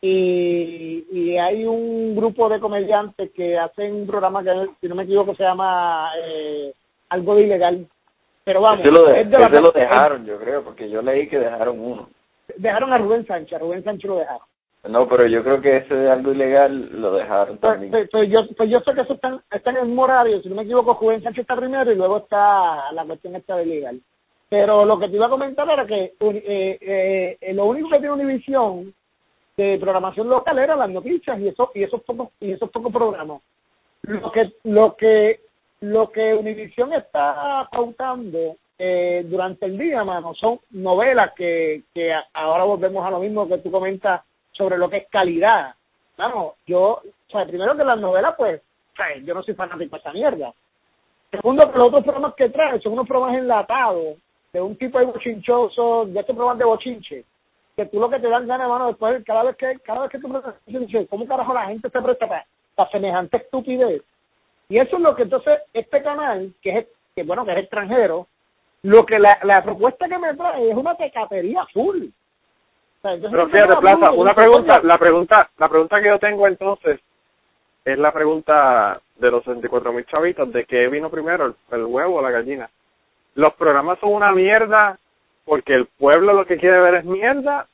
[0.00, 5.02] Y, y hay un grupo de comediantes que hacen un programa que, si no me
[5.02, 6.72] equivoco, se llama eh,
[7.08, 7.86] Algo de Ilegal.
[8.44, 11.80] Pero vamos, ese lo, de, ese lo dejaron, yo creo, porque yo leí que dejaron
[11.80, 12.08] uno.
[12.56, 14.46] Dejaron a Rubén Sánchez, a Rubén Sánchez lo dejaron.
[14.88, 17.90] No, pero yo creo que ese de algo ilegal lo dejaron pues, también.
[17.90, 20.54] Pues, pues, yo, pues yo sé que eso está, está en el horario, si no
[20.54, 24.00] me equivoco, Juven Sánchez está primero y luego está la cuestión esta de ilegal.
[24.48, 28.12] Pero lo que te iba a comentar era que eh, eh, lo único que tiene
[28.12, 28.94] Univisión
[29.58, 33.42] de programación local era las noticias y eso y esos pocos y esos pocos programas.
[34.02, 35.40] Lo que lo que
[35.80, 42.62] lo que Univisión está pautando eh, durante el día, mano, son novelas que que ahora
[42.62, 45.74] volvemos a lo mismo que tú comentas sobre lo que es calidad.
[46.16, 48.60] Vamos, yo, o sea, primero que las novelas, pues,
[49.24, 50.52] yo no soy fanático de esa mierda.
[51.30, 54.16] Segundo, que los otros programas que traen son unos programas enlatados,
[54.52, 57.24] de un tipo de bochinchoso, de estos programas de bochinche,
[57.78, 60.18] que tú lo que te dan ganas, hermano, después, cada vez que, cada vez que
[60.18, 60.28] tú
[60.66, 64.02] dices, ¿cómo carajo la gente se presta para, para semejante estupidez?
[64.68, 68.26] Y eso es lo que entonces este canal, que es, que bueno, que es extranjero,
[68.82, 72.06] lo que la, la propuesta que me trae es una tecatería full.
[73.00, 76.98] Pero fíjate, Plaza, una pregunta, la pregunta, la pregunta que yo tengo entonces
[77.84, 82.22] es la pregunta de los 64 mil chavitos, de qué vino primero, el, huevo o
[82.22, 82.68] la gallina.
[83.36, 84.98] ¿Los programas son una mierda
[85.48, 87.66] porque el pueblo lo que quiere ver es mierda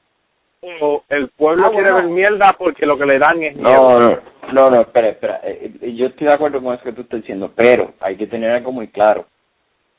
[0.80, 3.76] o el pueblo ah, quiere ver mierda porque lo que le dan es mierda?
[3.76, 4.18] No, no,
[4.52, 5.40] no, no espera, espera.
[5.42, 8.26] Eh, eh, yo estoy de acuerdo con eso que tú estás diciendo, pero hay que
[8.26, 9.26] tener algo muy claro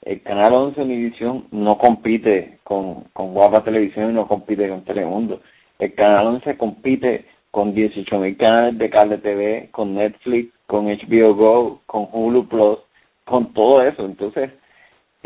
[0.05, 5.41] el Canal 11 Univisión no compite con, con Guapa Televisión y no compite con Telemundo.
[5.79, 11.81] El Canal 11 compite con 18.000 canales de cable TV, con Netflix, con HBO Go,
[11.87, 12.79] con Hulu Plus,
[13.25, 14.05] con todo eso.
[14.05, 14.51] Entonces,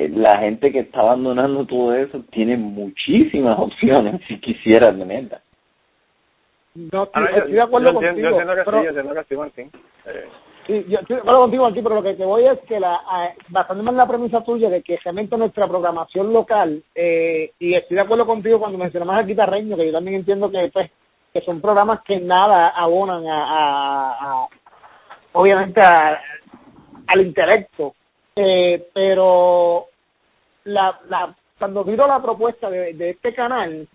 [0.08, 5.42] la gente que está abandonando todo eso tiene muchísimas opciones si quisiera tenerla.
[6.76, 8.16] No, estoy, de acuerdo contigo.
[8.16, 9.72] Yo entiendo que sí, yo entiendo que sí, Martín.
[10.06, 10.26] Eh,
[10.70, 13.02] Sí, yo estoy de acuerdo contigo, Martín, pero lo que te voy es que, la,
[13.48, 18.02] basándome en la premisa tuya de que realmente nuestra programación local, eh, y estoy de
[18.02, 20.92] acuerdo contigo cuando mencionamos al guitarreño, que yo también entiendo que pues
[21.34, 24.48] que son programas que nada abonan a,
[25.34, 27.96] obviamente al intelecto,
[28.36, 29.88] eh, pero
[30.70, 33.86] la, la cuando miro la propuesta de, este canal,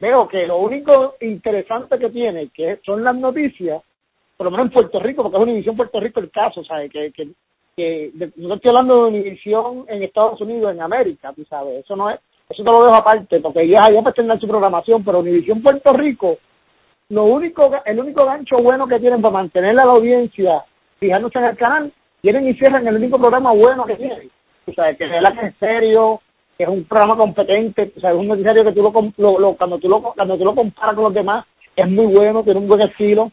[0.00, 3.82] veo que lo único interesante que tiene, que son las noticias,
[4.36, 6.90] por lo menos en Puerto Rico, porque es Univisión Puerto Rico el caso, ¿sabes?
[6.90, 7.28] Que, que,
[7.76, 12.08] que no estoy hablando de Univisión en Estados Unidos, en América, tú sabes, eso no
[12.08, 12.18] es,
[12.48, 15.92] eso te lo dejo aparte, porque ellos allá pues tener su programación, pero Univisión Puerto
[15.92, 16.38] Rico,
[17.10, 20.64] lo único, el único gancho bueno que tienen para mantener a la audiencia
[20.98, 21.92] fijándose en el canal,
[22.22, 24.30] tienen y cierran el único programa bueno que tienen,
[24.68, 26.20] tú sabes, que que es serio,
[26.56, 29.78] que es un programa competente, o sea, es un noticiario que tú lo, lo, cuando
[29.78, 32.82] tú lo cuando tú lo comparas con los demás, es muy bueno, tiene un buen
[32.82, 33.30] estilo,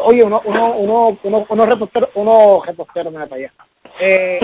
[0.00, 3.52] Oye, uno, uno, uno, uno, uno reportero, uno reportero, mira para allá.
[4.00, 4.40] Eh,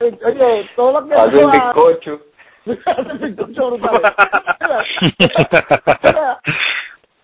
[0.24, 1.14] oye, todo lo que...
[1.14, 2.20] Hace un bizcocho.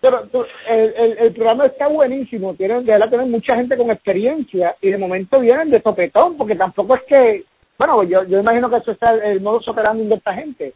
[0.04, 0.28] Pero
[0.68, 4.90] el, el, el, programa está buenísimo, tienen, de verdad tienen mucha gente con experiencia y
[4.90, 7.44] de momento vienen de sopetón, porque tampoco es que,
[7.78, 10.74] bueno, yo, yo imagino que eso está el, modo operandi de esta gente,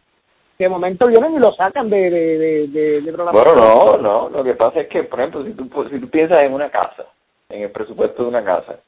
[0.58, 4.54] de momento vienen y lo sacan de, de, de, de Bueno, no, no, lo que
[4.54, 7.04] pasa es que, por ejemplo, si tú, si tú piensas en una casa,
[7.50, 8.80] en el presupuesto de una casa,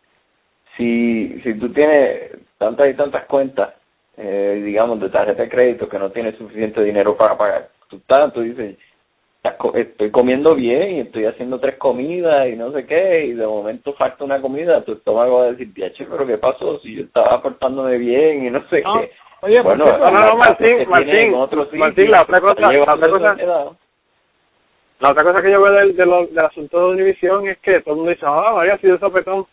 [0.75, 3.75] si, si tú tienes tantas y tantas cuentas,
[4.17, 8.01] eh, digamos, de tarjeta de crédito que no tienes suficiente dinero para pagar, tú
[8.33, 8.79] tú dices,
[9.75, 13.95] estoy comiendo bien y estoy haciendo tres comidas y no sé qué, y de momento
[13.95, 16.79] falta una comida, tu estómago va a decir, che, pero ¿qué pasó?
[16.81, 19.11] Si yo estaba portándome bien y no sé qué.
[19.43, 21.33] Oye, bueno, no, no, Martín, Martín,
[21.79, 23.37] Martín, la otra cosa, la otra cosa,
[24.99, 27.93] la otra cosa que yo veo del, del, del asunto de Univisión es que todo
[27.93, 29.47] el mundo dice, ah, María, sido sopetón.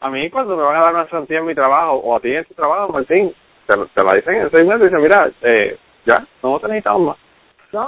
[0.00, 2.34] A mí cuando me van a dar una santía en mi trabajo, o a ti
[2.34, 3.32] en tu trabajo, Martín,
[3.68, 7.06] te, te la dicen en seis meses y dicen, mira, eh, ya, no te necesitamos
[7.06, 7.21] más.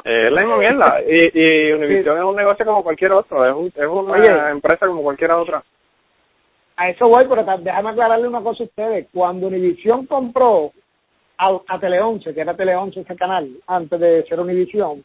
[0.04, 1.02] Eh, es la.
[1.06, 5.02] Y, y Univision es un negocio como cualquier otro, es, un, es una empresa como
[5.02, 5.62] cualquier otra.
[6.76, 9.06] A eso voy, pero déjame aclararle una cosa a ustedes.
[9.12, 10.72] Cuando Univision compró
[11.38, 15.04] a, a Tele 11, que era Tele 11 ese canal, antes de ser Univision,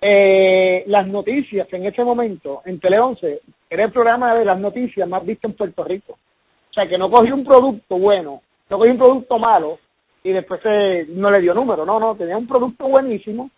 [0.00, 3.40] eh, las noticias en ese momento en Tele 11
[3.70, 6.12] era el programa de las noticias más visto en Puerto Rico.
[6.12, 9.78] O sea, que no cogió un producto bueno, no cogió un producto malo,
[10.24, 13.50] y después se, no le dio número, no, no, tenía un producto buenísimo.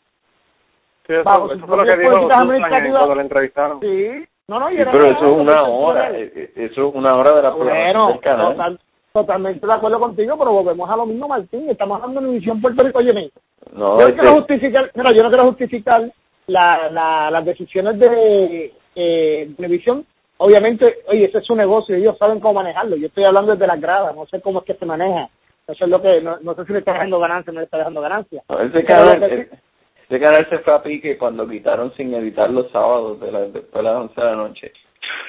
[1.06, 3.80] Sí, eso, bajo eso fue lo que dijo cuando lo entrevistaron.
[3.80, 7.16] Sí, no, no, y era pero eso es una hora, eh, eh, eso es una
[7.16, 8.52] hora de la bueno, del canal.
[8.52, 8.80] Total,
[9.12, 12.82] totalmente de acuerdo contigo, pero volvemos a lo mismo, Martín, estamos hablando de Univisión Puerto
[12.82, 13.30] Rico, oye,
[13.72, 16.10] no, yo no quiero justificar, mira, yo no quiero justificar
[16.48, 20.04] la, la, las decisiones de eh, Univisión,
[20.38, 23.80] obviamente, oye, ese es su negocio, ellos saben cómo manejarlo, yo estoy hablando desde las
[23.80, 25.30] gradas, no sé cómo es que se maneja
[25.68, 27.64] eso es lo que, no, no sé si le está dejando ganancia o no le
[27.64, 28.40] está dejando ganancia.
[28.48, 33.32] ese, canal, ese canal se fue a pique cuando quitaron sin editar los sábados de
[33.32, 34.72] la, después de las 11 de la noche.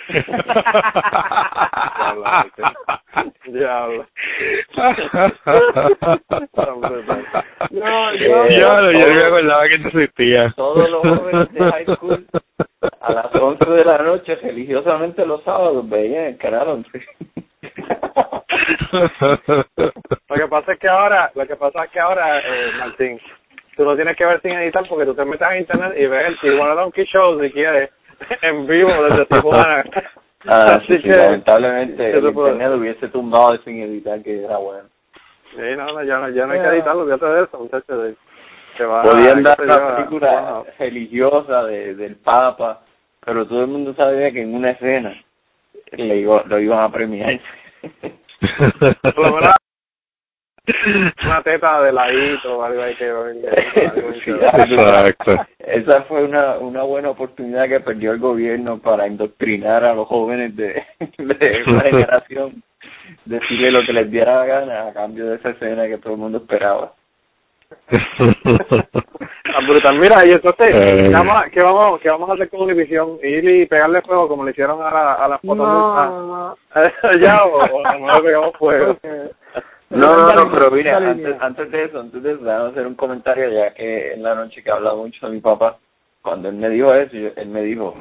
[3.47, 4.05] Diablo.
[7.71, 10.53] no, yo, yo, yo me acordaba que no existía.
[10.55, 12.27] Todos los jóvenes de high school
[13.01, 17.01] a las 11 de la noche, religiosamente los sábados, veían el canal 11
[20.29, 23.19] lo que pasa es que ahora, lo que pasa es que ahora, eh, Martín,
[23.75, 26.27] tú no tienes que ver sin editar porque tú te metes en internet y ves
[26.27, 27.91] el Tijuana Donkey Show si quieres,
[28.41, 29.83] en vivo desde Tijuana.
[30.47, 34.87] Ah, Así que, lamentablemente el internet hubiese tumbado sin editar que era bueno.
[35.55, 38.15] Sí, no, no ya, no, ya no hay que editarlo, fíjate de eso, muchachos.
[38.77, 42.81] Podían dar la película religiosa de, del Papa,
[43.25, 45.15] pero todo el mundo sabía que en una escena
[45.93, 47.39] le lo iban a premiar.
[51.25, 53.09] Una teta de ladito algo ahí que
[54.25, 55.45] Exacto.
[55.59, 60.55] Esa fue una, una buena oportunidad que perdió el gobierno para indoctrinar a los jóvenes
[60.55, 62.63] de, de una generación,
[63.25, 66.19] decirle lo que les diera la gana a cambio de esa escena que todo el
[66.19, 66.93] mundo esperaba.
[69.57, 69.99] ah, brutal.
[69.99, 73.19] Mira, y entonces, ¿qué, vamos, ¿qué, vamos, ¿qué vamos a hacer con Univision?
[73.23, 75.57] ¿Ir y pegarle fuego como le hicieron a la, a las fotos?
[75.57, 76.55] No,
[77.21, 78.97] ¿Ya o, o no le pegamos fuego?
[79.89, 82.95] No, no, no, pero mira, antes, antes de eso, antes de eso, a hacer un
[82.95, 85.77] comentario, ya que en la noche que hablaba mucho de mi papá,
[86.21, 87.95] cuando él me dijo eso, él me dijo,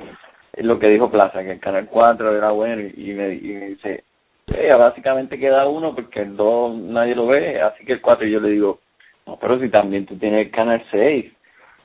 [0.56, 4.02] lo que dijo Plaza, que el Canal 4 era bueno, y, me, y me dice,
[4.48, 8.40] ya básicamente queda uno porque el 2 nadie lo ve, así que el 4 yo
[8.40, 8.80] le digo,
[9.26, 11.32] no, pero si también tú tienes el Canal 6.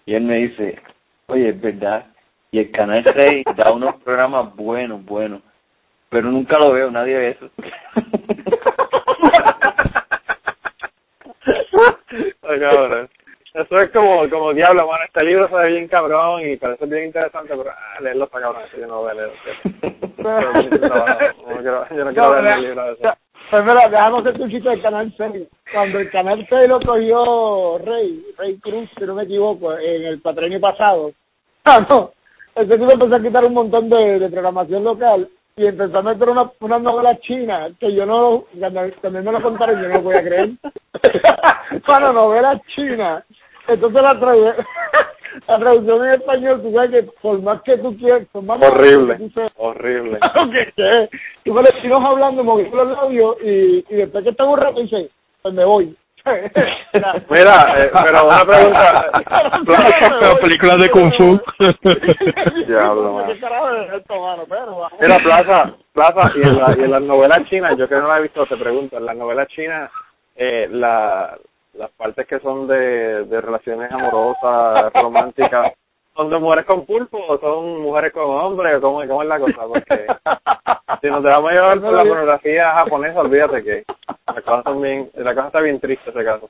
[0.05, 0.79] Y él me dice,
[1.27, 2.05] oye, es verdad,
[2.51, 5.41] y el Canal 6 da unos programas buenos, buenos,
[6.09, 7.49] pero nunca lo veo, nadie ve eso.
[13.53, 17.05] Eso es como, como diablo, bueno, este libro se ve bien cabrón y parece bien
[17.05, 19.33] interesante, pero ah, leerlo está cabrón, yo no voy a leerlo.
[21.95, 23.13] yo no quiero leer el libro de eso.
[23.51, 25.47] Pues mira, dejamos el chiste del Canal 6.
[25.73, 30.21] Cuando el Canal 6 lo cogió Rey, Rey Cruz, si no me equivoco, en el
[30.21, 31.11] patrenio pasado.
[31.63, 32.11] Ah, no.
[32.55, 36.49] Ese tipo empezó a quitar un montón de, programación local y empezó a meter una,
[36.59, 38.45] una novela china que yo no,
[39.03, 40.49] también me lo contaron yo no lo voy a creer.
[41.85, 43.23] Para novela china.
[43.67, 44.09] Entonces la,
[45.47, 49.17] la traducción en español, tú sabes que por más que tú quieras, por más horrible,
[49.57, 50.19] horrible.
[50.51, 51.09] ¿Qué, qué?
[51.43, 55.09] Tú me le hablando, moviendo los labios y, y después que está un rato dice,
[55.41, 55.95] pues me voy.
[57.29, 59.11] Mira, eh, pero una pregunta.
[60.21, 61.39] Las películas de Kung Fu.
[64.99, 68.19] Mira, Plaza, Plaza, y en, la, y en las novelas chinas, yo que no la
[68.19, 69.89] he visto, te pregunto, en las novelas chinas,
[70.35, 71.37] eh, la,
[71.73, 75.73] las partes que son de, de relaciones amorosas, románticas,
[76.15, 78.79] ¿Son de mujeres con pulpo o son mujeres con hombres?
[78.81, 79.61] ¿Cómo, ¿Cómo es la cosa?
[79.65, 80.05] Porque
[81.01, 83.83] si nos dejamos llevar por la pornografía japonesa, olvídate que
[84.27, 86.49] la cosa, también, la cosa está bien triste ese caso.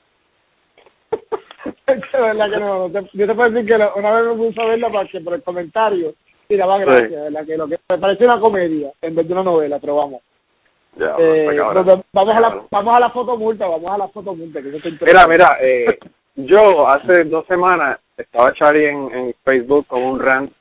[1.87, 4.61] es verdad que no, no te, yo te puedo decir que una vez me puse
[4.61, 6.13] a verla para que por el comentario
[6.49, 7.15] y daba gracias, Sí.
[7.15, 7.45] ¿verdad?
[7.45, 10.21] Que lo que me parece una comedia en vez de una novela, pero vamos.
[10.97, 11.45] Ya, Eh,
[12.11, 14.79] vamos a la vamos a la foto multa, vamos a la foto multa, que eso
[14.81, 15.85] te Mira, mira, eh,
[16.35, 20.51] yo hace dos semanas estaba Charlie en, en Facebook con un rant,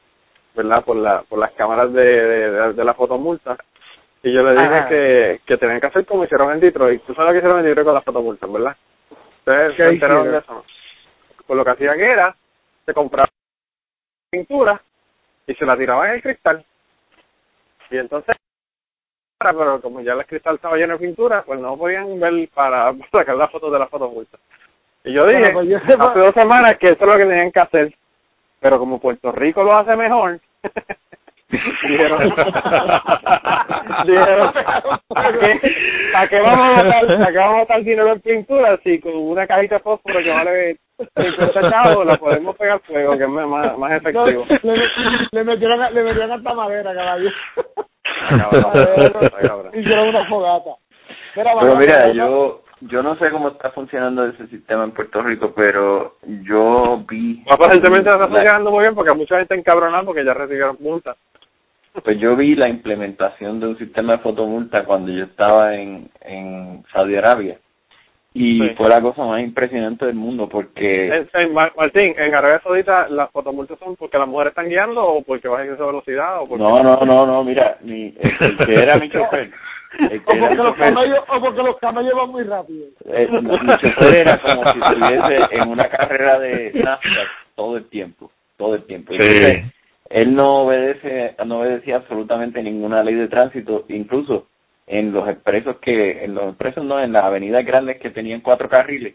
[0.54, 0.84] ¿verdad?
[0.84, 3.56] Por la por las cámaras de, de, de- la fotomulta.
[4.22, 4.88] Y yo le dije Ajá.
[4.88, 7.02] que, que tenían que hacer como hicieron en Detroit.
[7.04, 8.76] Tú sabes lo que hicieron en Detroit con las fotomultas, ¿verdad?
[9.38, 10.32] Ustedes ¿Qué se enteraron hicieron?
[10.32, 10.64] de eso.
[11.46, 12.36] Pues lo que hacían era,
[12.86, 13.30] se compraban
[14.30, 14.80] pintura
[15.46, 16.64] y se la tiraban en el cristal.
[17.90, 18.36] Y entonces,
[19.40, 23.36] pero como ya el cristal estaba lleno de pintura, pues no podían ver para sacar
[23.36, 24.38] las fotos de la fotomulta.
[25.04, 27.50] Y yo dije, Bueno, pues yo hace dos semanas que eso es lo que tenían
[27.50, 27.94] que hacer.
[28.60, 30.38] Pero como Puerto Rico lo hace mejor,
[31.88, 32.20] dijeron,
[34.06, 34.52] dijeron,
[35.08, 35.60] ¿para qué,
[36.12, 39.16] ¿para qué vamos a botar, para qué vamos a botar dinero en pintura si con
[39.16, 40.76] una cajita de fósforo que vale
[41.16, 44.44] 50 chavos la podemos pegar fuego, que es más, más No, efectivo?
[44.62, 44.76] le,
[45.32, 47.30] le metieron le metieron hasta madera, caballo.
[49.72, 50.70] Hicieron una fogata.
[51.36, 55.52] Mira, Pero mira, yo yo no sé cómo está funcionando ese sistema en Puerto Rico,
[55.54, 57.44] pero yo vi...
[57.50, 61.16] Aparentemente está la- funcionando muy bien porque mucha gente encabronada porque ya recibieron multas.
[62.02, 66.84] Pues yo vi la implementación de un sistema de fotomulta cuando yo estaba en, en
[66.92, 67.58] Saudi Arabia.
[68.32, 68.74] Y Sí.
[68.76, 71.08] fue la cosa más impresionante del mundo porque...
[71.08, 75.04] En- en Ma- Martín, en Arabia Saudita las fotomultas son porque las mujeres están guiando
[75.04, 76.62] o porque vas a de velocidad o porque...
[76.62, 79.50] No, no, no, no, mira, mi, el, que era mi chofer,
[79.98, 82.86] el O que porque, los camellos, o porque los camellos van muy rápido.
[83.06, 87.26] eh, mi chofer era como si estuviese en una carrera de NASCAR
[87.56, 89.12] todo el tiempo, todo el tiempo.
[89.12, 89.64] Entonces,
[90.08, 94.46] él no obedece, no obedecía absolutamente ninguna ley de tránsito, incluso
[94.90, 98.68] en los expresos que, en los expresos no, en las avenidas grandes que tenían cuatro
[98.68, 99.14] carriles,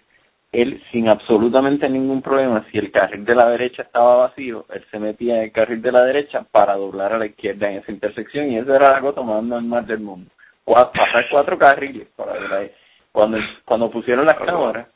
[0.54, 5.00] él sin absolutamente ningún problema, si el carril de la derecha estaba vacío, él se
[5.00, 8.50] metía en el carril de la derecha para doblar a la izquierda en esa intersección
[8.52, 10.32] y eso era la cosa más normal del mundo.
[10.66, 12.72] Cua- pasar cuatro carriles para ver ahí.
[13.12, 14.88] Cuando, cuando pusieron las cámaras,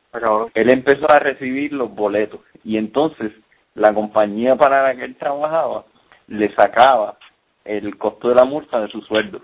[0.54, 3.34] él empezó a recibir los boletos y entonces
[3.76, 5.84] la compañía para la que él trabajaba
[6.28, 7.18] le sacaba
[7.66, 9.42] el costo de la multa de su sueldo.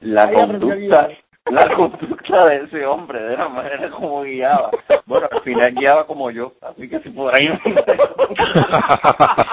[0.00, 1.08] La conducta,
[1.50, 4.70] la conducta de ese hombre, de la manera como guiaba.
[5.06, 7.48] Bueno, al final guiaba como yo, así que si por ahí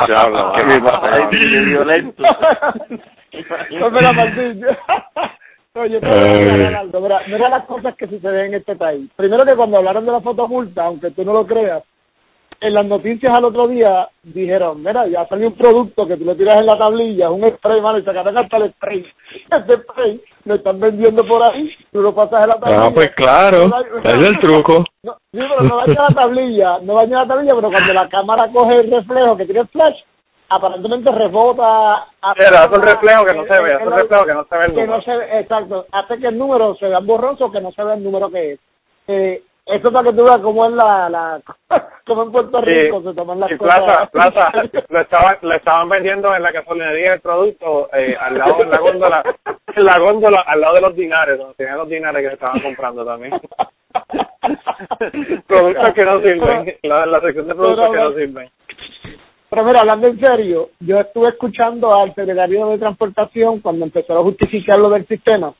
[0.07, 1.29] Diablo, que mi papá es
[1.65, 2.23] violento.
[3.71, 4.65] No, Martín,
[5.75, 5.99] Oye.
[6.01, 6.83] Mira,
[7.27, 9.11] mira las cosas que suceden en este país.
[9.15, 11.83] Primero que cuando hablaron de la fotomulta, aunque tú no lo creas,
[12.59, 16.35] en las noticias al otro día dijeron, mira, ya salió un producto que tú le
[16.35, 19.05] tiras en la tablilla, un spray, mano, y sacaron hasta el spray.
[19.51, 22.85] Ese spray lo están vendiendo por ahí, tú lo pasas en la tablilla.
[22.85, 24.83] Ah, pues claro, No es el truco.
[25.03, 28.49] No, sí, pero no daña la tablilla, no daña la tablilla, pero cuando la cámara
[28.51, 29.97] coge el reflejo que tiene el flash,
[30.49, 32.07] aparentemente rebota.
[32.37, 34.65] Era, hace un reflejo que no se ve, hace un reflejo que no se ve
[34.65, 34.97] el que número.
[34.97, 37.93] no se ve, exacto, hace que el número se vea borroso que no se vea
[37.95, 38.59] el número que es.
[39.07, 41.41] Eh, eso para que tú veas cómo es la, la
[42.07, 43.79] cómo en Puerto Rico se toman las y cosas.
[43.81, 44.51] Plaza, Plaza,
[44.89, 48.77] lo estaban, lo estaban vendiendo en la gasolinería el producto, eh, al lado de la
[48.79, 49.23] góndola,
[49.75, 52.61] en la góndola, al lado de los dinares, donde tenían los dinares que se estaban
[52.61, 53.33] comprando también.
[55.47, 58.49] productos que no sirven, la, la sección de productos que no sirven.
[59.49, 64.23] Pero mira, hablando en serio, yo estuve escuchando al secretario de Transportación cuando empezó a
[64.23, 65.53] justificar lo del sistema.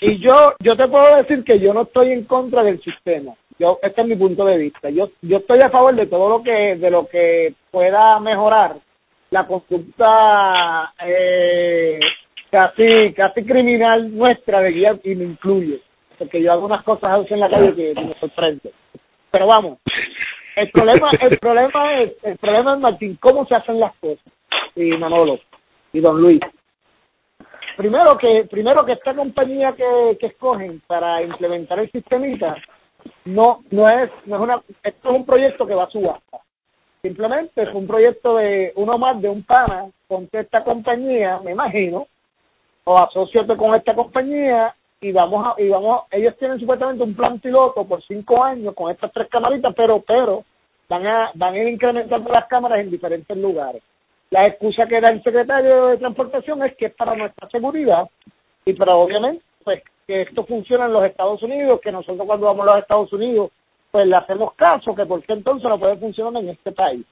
[0.00, 3.32] Y yo yo te puedo decir que yo no estoy en contra del sistema.
[3.58, 4.90] Yo este es mi punto de vista.
[4.90, 8.76] Yo yo estoy a favor de todo lo que de lo que pueda mejorar
[9.30, 11.98] la conducta eh,
[12.50, 15.80] casi casi criminal nuestra de guía y me incluye,
[16.18, 18.72] porque yo hago unas cosas a veces en la calle que me sorprende.
[19.30, 19.78] Pero vamos,
[20.56, 24.24] el problema el problema es el problema es Martín cómo se hacen las cosas
[24.76, 25.38] y Manolo
[25.92, 26.40] y Don Luis
[27.76, 32.56] primero que primero que esta compañía que, que escogen para implementar el sistemita
[33.24, 36.38] no no es no es una esto es un proyecto que va a subasta
[37.00, 42.06] simplemente es un proyecto de uno más de un pana con esta compañía me imagino
[42.84, 47.40] o asociate con esta compañía y vamos a, y vamos ellos tienen supuestamente un plan
[47.40, 50.44] piloto por cinco años con estas tres camaritas pero pero
[50.88, 53.82] van a van a ir incrementando las cámaras en diferentes lugares
[54.32, 58.08] la excusa que da el secretario de transportación es que es para nuestra seguridad
[58.64, 62.66] y para obviamente pues que esto funciona en los Estados Unidos que nosotros cuando vamos
[62.66, 63.50] a los Estados Unidos
[63.90, 67.04] pues le hacemos caso que por qué entonces no puede funcionar en este país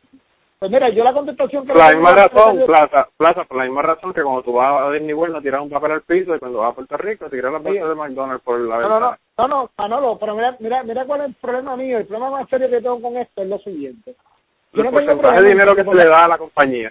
[0.59, 1.75] Pues mira, yo la contestación que...
[1.75, 5.13] La misma razón, Plaza, Plaza, por la misma razón que cuando tú vas a Disney
[5.13, 7.63] World no tiras un papel al piso y cuando vas a Puerto Rico tiras las
[7.63, 9.19] bolsas de McDonald's por la no, ventana.
[9.37, 11.99] No, no, no, no, Manolo, pero mira, mira, mira cuál es el problema mío.
[11.99, 14.17] El problema más serio que tengo con esto es lo siguiente.
[14.73, 16.91] Yo el porcentaje de dinero que se le da a la compañía.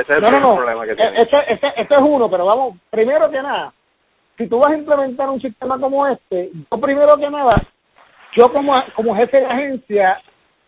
[0.00, 1.18] Ese es el no, no, problema que eh, tiene.
[1.18, 3.72] Este, este, este es uno, pero vamos, primero que nada,
[4.36, 7.60] si tú vas a implementar un sistema como este, yo primero que nada,
[8.36, 10.20] yo como, como jefe de agencia,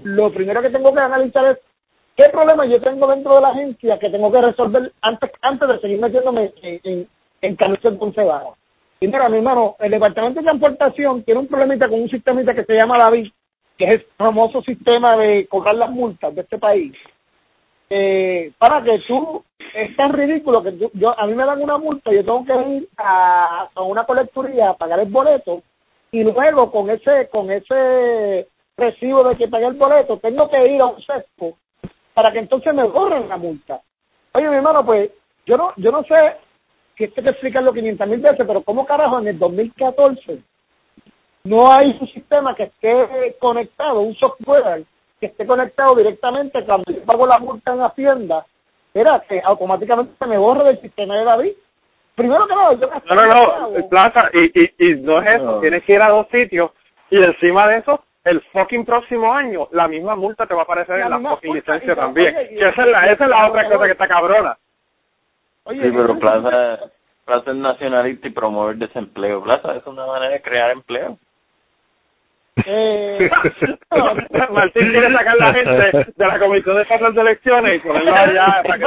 [0.02, 1.58] lo primero que tengo que analizar es
[2.16, 5.78] qué problema yo tengo dentro de la agencia que tengo que resolver antes antes de
[5.78, 7.08] seguir metiéndome en, en,
[7.42, 8.48] en con cebada.
[8.98, 12.64] Y mira, mi hermano, el Departamento de Transportación tiene un problemita con un sistemita que
[12.64, 13.30] se llama David,
[13.78, 16.92] que es el famoso sistema de cobrar las multas de este país.
[17.92, 19.42] Eh, para que tú,
[19.74, 22.76] es tan ridículo que yo, yo, a mí me dan una multa, yo tengo que
[22.76, 25.62] ir a, a una colecturía a pagar el boleto
[26.12, 30.80] y luego con ese con ese recibo de que pagué el boleto tengo que ir
[30.80, 31.56] a un sesco
[32.14, 33.80] para que entonces me borren la multa.
[34.32, 35.10] Oye, mi hermano, pues
[35.46, 36.36] yo no yo no sé
[36.96, 40.38] si es que te explicarlo 500 mil veces, pero ¿cómo carajo en el 2014
[41.44, 44.84] no hay un sistema que esté conectado, un software
[45.20, 48.46] que esté conectado directamente cuando yo pago la multa en Hacienda,
[48.94, 51.52] era que automáticamente se me borre del sistema de David?
[52.14, 55.60] Primero que nada, yo No, no, no, Plaza, y, y, y no es eso, No.
[55.60, 56.70] tienes que ir a dos sitios
[57.10, 60.98] y encima de eso, el fucking próximo año, la misma multa te va a aparecer
[60.98, 62.34] La en la fucking multa, licencia también.
[62.36, 64.56] oye, y- que esa es la, esa es la otra cosa que está cabrona.
[65.64, 66.78] Oye, Sí, pero Plaza,
[67.24, 69.42] Plaza es nacionalista y promover desempleo.
[69.42, 71.18] Plaza es una manera de crear empleo.
[72.66, 73.30] Eh,
[74.50, 78.78] Martín quiere sacar la gente de la comisión de de elecciones y ponerlo allá para
[78.78, 78.86] que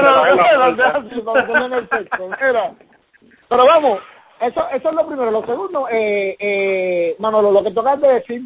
[3.50, 4.00] pero, vamos,
[4.42, 5.32] eso, eso es lo primero.
[5.32, 8.42] Lo segundo, eh, eh, Manolo, lo que tocas de decir,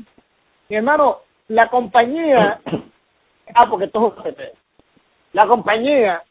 [0.69, 2.59] mi hermano, la compañía,
[3.55, 4.35] ah, porque esto es un
[5.33, 6.23] la compañía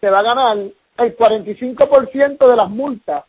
[0.00, 0.56] se va a ganar
[0.98, 3.24] el 45% de las multas,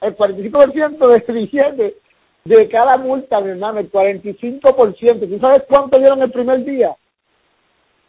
[0.00, 1.96] el 45% de billete
[2.44, 5.28] de cada multa, mi hermano, el 45%.
[5.28, 6.94] ¿Tú sabes cuánto dieron el primer día?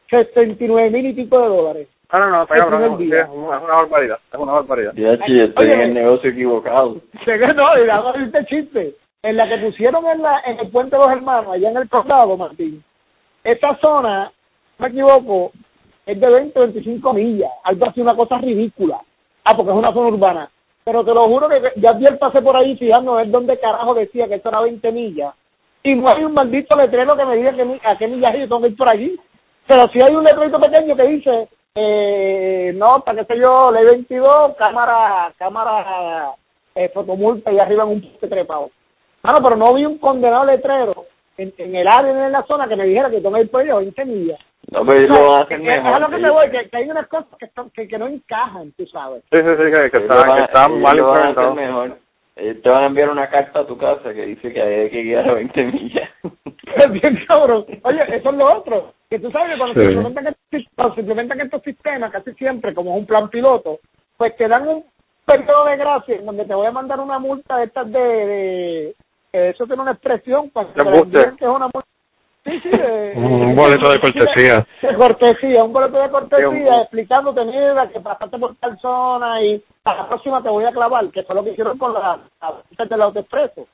[0.09, 1.87] 69 mil y pico de dólares.
[2.09, 3.23] Ah, no, no, está cabrón, día.
[3.23, 4.93] es una, es una barbaridad, es una barbaridad.
[4.95, 6.97] Ya, estoy Oye, en el negocio equivocado.
[7.55, 8.95] No, y hago este chiste.
[9.23, 11.89] En la que pusieron en, la, en el Puente de los Hermanos, allá en el
[11.89, 12.83] condado, Martín,
[13.43, 14.31] esa zona, no
[14.79, 15.53] me equivoco,
[16.05, 18.99] es de 20 25 millas, algo así, una cosa ridícula.
[19.45, 20.49] Ah, porque es una zona urbana.
[20.83, 23.93] Pero te lo juro que ya ayer pasé por ahí fijando a ver dónde carajo
[23.93, 25.33] decía que esto era 20 millas.
[25.81, 28.61] Y no hay un maldito letrero que me diga que, a qué millaje yo tengo
[28.61, 29.19] que ir por allí.
[29.67, 33.85] Pero si hay un letrero pequeño que dice, eh, no, para qué sé yo, ley
[33.85, 36.31] 22, cámara, cámara,
[36.75, 38.71] eh, fotomulta y arriba en un poste trepado.
[39.23, 41.05] Mano, pero no vi un condenado letrero
[41.37, 44.05] en, en el área, en la zona, que me dijera que por allí a 20
[44.05, 44.39] millas.
[44.73, 46.01] No, pero ellos lo a hacer Es- mejor.
[46.01, 48.71] lo que me voy, que, que hay unas cosas que, están- que, que no encajan,
[48.73, 49.23] tú sabes.
[49.31, 51.55] Sí, sí, sí, que, que Ellos está, van que a- está ellos mal implementado.
[51.55, 51.97] mejor.
[52.35, 55.03] Ellos te van a enviar una carta a tu casa que dice que hay que
[55.03, 56.09] guiar a 20 millas.
[56.75, 57.65] Es bien cabrón.
[57.83, 58.93] Oye, eso es lo otro.
[59.07, 59.85] Que tú sabes que cuando, Sí.
[59.85, 63.77] se implementan estos, cuando se implementan estos sistemas, casi siempre, como es un plan piloto,
[64.17, 64.83] pues te dan un
[65.23, 67.99] periodo de gracia en donde te voy a mandar una multa de estas de...
[67.99, 68.95] de
[69.31, 71.87] que eso tiene una expresión cuando te que es una multa.
[72.43, 74.65] Sí, sí, de, Un boleto de cortesía.
[74.81, 79.41] De cortesía, un boleto de cortesía Sí, un- explicándote, mira, que pasaste por tal zona
[79.41, 82.19] y a la próxima te voy a clavar, que fue lo que hicieron con la,
[82.41, 83.65] la del autoexpreso.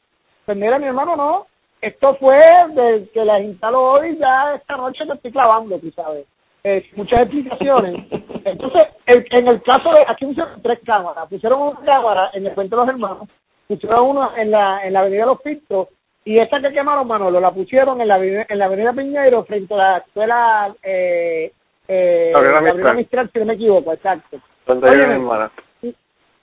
[0.46, 1.48] Pues mira, mi hermano, no.
[1.82, 2.38] Esto fue
[2.76, 6.26] de que las instaló hoy, ya esta noche te estoy clavando, tú sabes.
[6.64, 8.06] Eh, muchas explicaciones.
[8.44, 11.30] Entonces, en, en el caso de, aquí pusieron tres cámaras.
[11.30, 13.30] Pusieron una cámara en el Puente de los Hermanos,
[13.68, 15.88] pusieron una en la, en la Avenida Los Pistos,
[16.30, 19.78] y esa que quemaron, Manolo, la pusieron en la, en la Avenida Piñeiro, frente a
[19.78, 21.52] la escuela, eh,
[21.88, 22.98] eh, Mistral.
[22.98, 24.38] Mistral, si no me equivoco, exacto.
[24.68, 25.50] Donde mi hermana.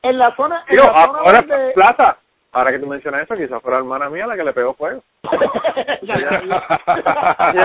[0.02, 1.70] En la zona, en Digo, la zona ahora, donde...
[1.74, 2.16] Plaza,
[2.50, 5.04] ahora que tú mencionas eso, quizás fue la hermana mía la que le pegó fuego.
[6.02, 6.40] Ella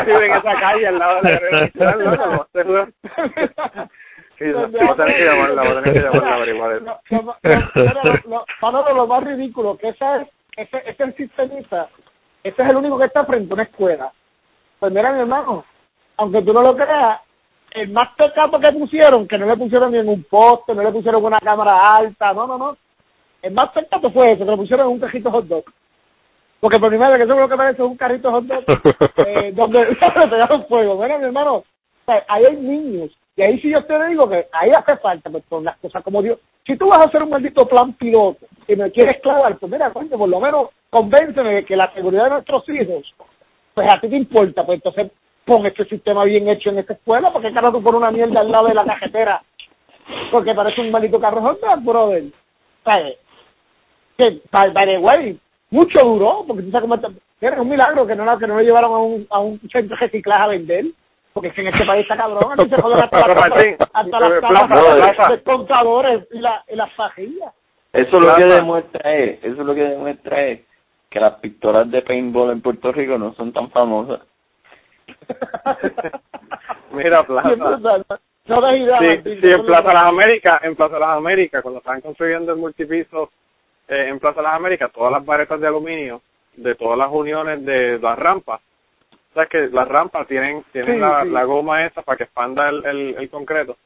[0.06, 2.46] vive en esa calle al lado de la Mistral, ¿no?
[2.60, 2.82] Voy
[4.90, 7.00] a tener que llamarla, voy a tener que llamarla a averiguar eso.
[8.62, 11.90] Manolo, lo más ridículo, que ese es, ese, ese es el sistemista,
[12.44, 14.12] ese es el único que está frente a una escuela.
[14.80, 15.64] Pues mira, mi hermano,
[16.18, 17.22] aunque tú no lo creas,
[17.72, 20.92] el más pecado que pusieron, que no le pusieron ni en un poste, no le
[20.92, 22.78] pusieron una cámara alta, no, no, no.
[23.42, 25.66] El más pecado fue eso, que lo pusieron en un cajito hot dog.
[26.60, 28.64] Porque por primera vez que eso es lo que parece un carrito hot dog,
[29.26, 31.02] eh, donde le pegaron fuego.
[31.02, 31.66] Mira, mi hermano, o
[32.06, 33.12] sea, ahí hay niños.
[33.42, 36.22] Y ahí sí yo te digo que ahí hace falta, pues con las cosas como
[36.22, 36.38] Dios.
[36.64, 39.92] Si tú vas a hacer un maldito plan piloto y me quieres clavar, pues mira,
[39.92, 43.12] por lo menos convénceme de que la seguridad de nuestros hijos,
[43.74, 45.12] pues a ti te importa, pues entonces
[45.44, 48.52] pon este sistema bien hecho en esta escuela, porque carajo tú pones una mierda al
[48.52, 49.42] lado de la cajetera,
[50.32, 52.26] porque parece un maldito carro Honda, brother.
[52.84, 53.18] ¿Sabes?
[54.20, 55.40] Que, by, güey,
[55.72, 58.94] mucho duró, porque tú sabes cómo era un milagro que no, que no lo llevaron
[58.94, 60.86] a un, a un centro de reciclaje a vender.
[61.34, 63.20] Porque es que en este país está cabrón, aquí se joden hasta,
[63.94, 67.54] hasta las de contadores y, la, y las fajillas.
[67.94, 70.62] Eso lo que demuestra es, eso lo que demuestra es
[71.10, 74.22] que las pistolas de paintball en Puerto Rico no son tan famosas.
[76.92, 77.56] Mira, Plaza.
[78.46, 82.52] No idea, sí, sí, en Plaza Las Américas, en Plaza Las Américas, cuando estaban construyendo
[82.52, 83.30] el multipiso
[83.88, 86.22] eh, en Plaza Las Américas, todas las varetas de aluminio
[86.56, 88.62] de todas las uniones de las rampas,
[89.32, 92.86] o sea que las rampas tienen tienen la, la, goma esa para que expanda el,
[92.86, 93.78] el, el concreto.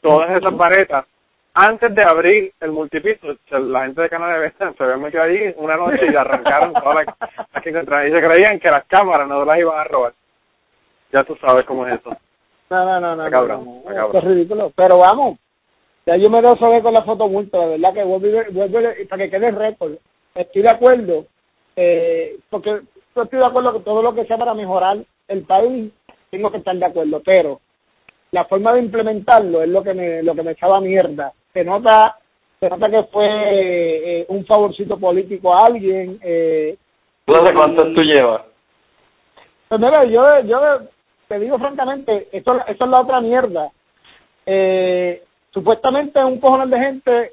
[0.00, 1.06] Todas esas varetas
[1.54, 5.76] antes de abrir el multipiso, la gente de Canadá de se había metido allí una
[5.76, 8.08] noche y arrancaron todas las, que encontraron.
[8.08, 10.14] Y se creían que las cámaras no las iban a robar.
[11.12, 12.16] Ya tú sabes cómo es eso.
[12.70, 13.30] No, no, no, no.
[13.30, 13.82] Cabrón,
[14.14, 14.72] es ridículo.
[14.74, 15.38] Pero vamos,
[16.06, 19.24] ya yo me doy saber con la foto multa, de verdad que vuelvo, vuelvo para
[19.24, 19.92] que quede récord.
[20.34, 21.26] Estoy de acuerdo,
[21.76, 22.80] eh, porque
[23.14, 24.98] yo estoy de acuerdo con todo lo que sea para mejorar
[25.28, 25.92] el país,
[26.30, 27.60] tengo que estar de acuerdo, pero
[28.30, 32.16] la forma de implementarlo es lo que me, lo que me echaba mierda se nota
[32.58, 36.20] se nota que fue eh, un favorcito político a alguien.
[36.22, 36.76] Eh,
[37.24, 38.42] ¿Tú de cuánto tú llevas?
[39.68, 40.60] Pues mira, yo, yo
[41.26, 43.68] te digo francamente, esto, esto es la otra mierda.
[44.46, 47.32] Eh, supuestamente un cojonal de gente,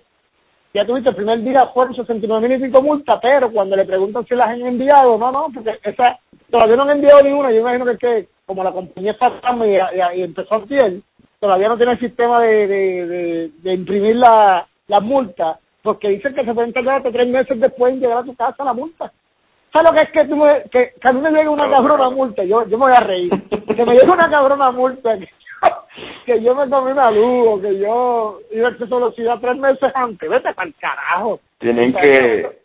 [0.74, 4.26] ya tuviste el primer día fueron 69 mil y pico multa, pero cuando le preguntan
[4.26, 6.20] si las han enviado, no, no, porque esa,
[6.52, 9.32] todavía no han enviado ninguna, yo imagino que, que como la compañía está
[9.66, 11.04] y, y, empezó a fiel,
[11.40, 16.46] todavía no tiene el sistema de, de, de, imprimir la, la multa, porque dicen que
[16.46, 19.12] se pueden tardar hasta tres meses después en llegar a tu casa la multa.
[19.72, 22.44] ¿Sabes lo que es que, tú me, que, a mí me llegue una cabrona multa?
[22.44, 23.32] Yo, yo me voy a reír.
[23.50, 25.16] Que me llegue una cabrona multa,
[26.26, 29.92] que yo, yo me tomé una luz, o que yo iba a velocidad tres meses
[29.94, 30.30] antes.
[30.30, 31.40] Vete para el carajo.
[31.60, 32.60] Tienen que,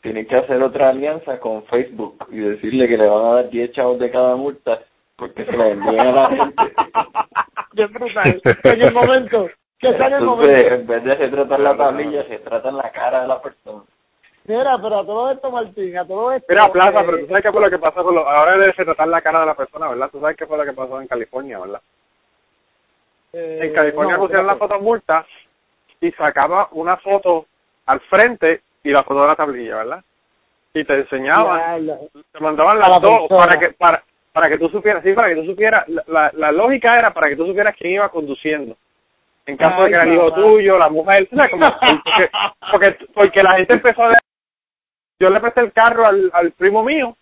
[0.00, 3.72] tienen que hacer otra alianza con Facebook y decirle que le van a dar 10
[3.72, 4.80] chavos de cada multa
[5.16, 6.62] porque se la envían a la gente.
[7.72, 8.42] Bien brutal.
[8.64, 9.48] En el momento.
[9.78, 10.74] Que sea en el momento.
[10.74, 13.82] En vez de retratar la tablilla, se trata en la cara de la persona.
[14.44, 16.46] Mira, pero a todo esto, Martín, a todo esto...
[16.48, 18.26] Mira, Plaza, pero tú sabes qué fue lo que pasó con lo...
[18.26, 20.08] Ahora de retratar la cara de la persona, ¿verdad?
[20.10, 21.82] Tú sabes qué fue lo que pasó en California, ¿verdad?
[23.32, 25.26] Eh, en California pusieron la foto multa
[26.00, 27.46] y sacaba una foto
[27.86, 30.04] al frente y la foto de la tablilla, ¿verdad?
[30.74, 31.86] Y te enseñaban,
[32.32, 34.02] te mandaban las dos para que para
[34.32, 37.34] para que tú supieras, sí, para que tú supieras, la, la lógica era para que
[37.34, 38.76] tú supieras quién iba conduciendo.
[39.46, 41.66] En caso de que era el hijo tuyo, la mujer, Como,
[42.70, 44.12] porque, porque, la gente empezó a...
[45.18, 47.16] Yo le presté el carro al, al primo mío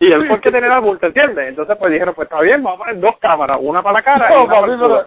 [0.00, 1.48] y él el que tenía la multa, ¿entiendes?
[1.48, 4.28] Entonces pues dijeron, pues está bien, vamos a poner dos cámaras, una para la cara
[4.30, 5.06] y una para el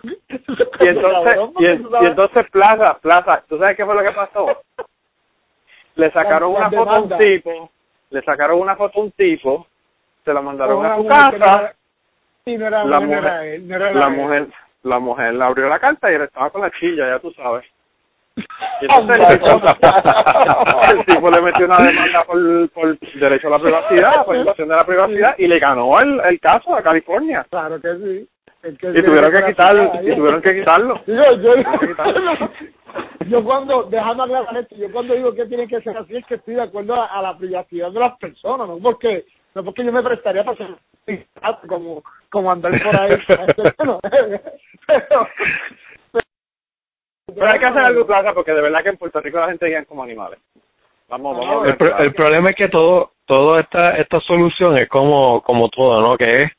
[0.80, 4.62] Y entonces, y, entonces Plaza, Plaza, ¿tú sabes qué fue lo que pasó?
[5.96, 7.70] Le sacaron una foto a un tipo,
[8.10, 9.66] le sacaron una foto a un tipo
[10.24, 11.74] se la mandaron a su casa.
[12.44, 13.60] la mujer,
[13.94, 14.48] la mujer,
[14.82, 17.64] la mujer le abrió la carta y él estaba con la chilla, ya tú sabes.
[18.80, 19.40] Y entonces
[20.90, 24.76] el tipo, le metió una demanda por, por derecho a la privacidad, por invasión de
[24.76, 27.46] la privacidad, y le ganó el, el caso a California.
[27.50, 28.28] Claro que sí.
[28.64, 31.00] y tuvieron que quitarlo, y tuvieron que quitarlo.
[31.06, 31.52] Yo, yo,
[33.26, 36.36] yo cuando, dejando aclarar esto, yo cuando digo que tiene que ser así es que
[36.36, 39.24] estoy de acuerdo a, a la privacidad de las personas, no porque
[39.54, 40.76] no porque yo me prestaría para ser
[41.66, 43.10] como, como andar por ahí.
[44.86, 45.28] pero,
[47.40, 49.84] hay que hacer algo, Plaza, porque de verdad que en Puerto Rico la gente guía
[49.84, 50.38] como animales.
[51.08, 55.68] Vamos, vamos el, el, problema es que todo, todo esta, esta solución es como, como
[55.68, 56.16] todo, ¿no?
[56.16, 56.52] Que es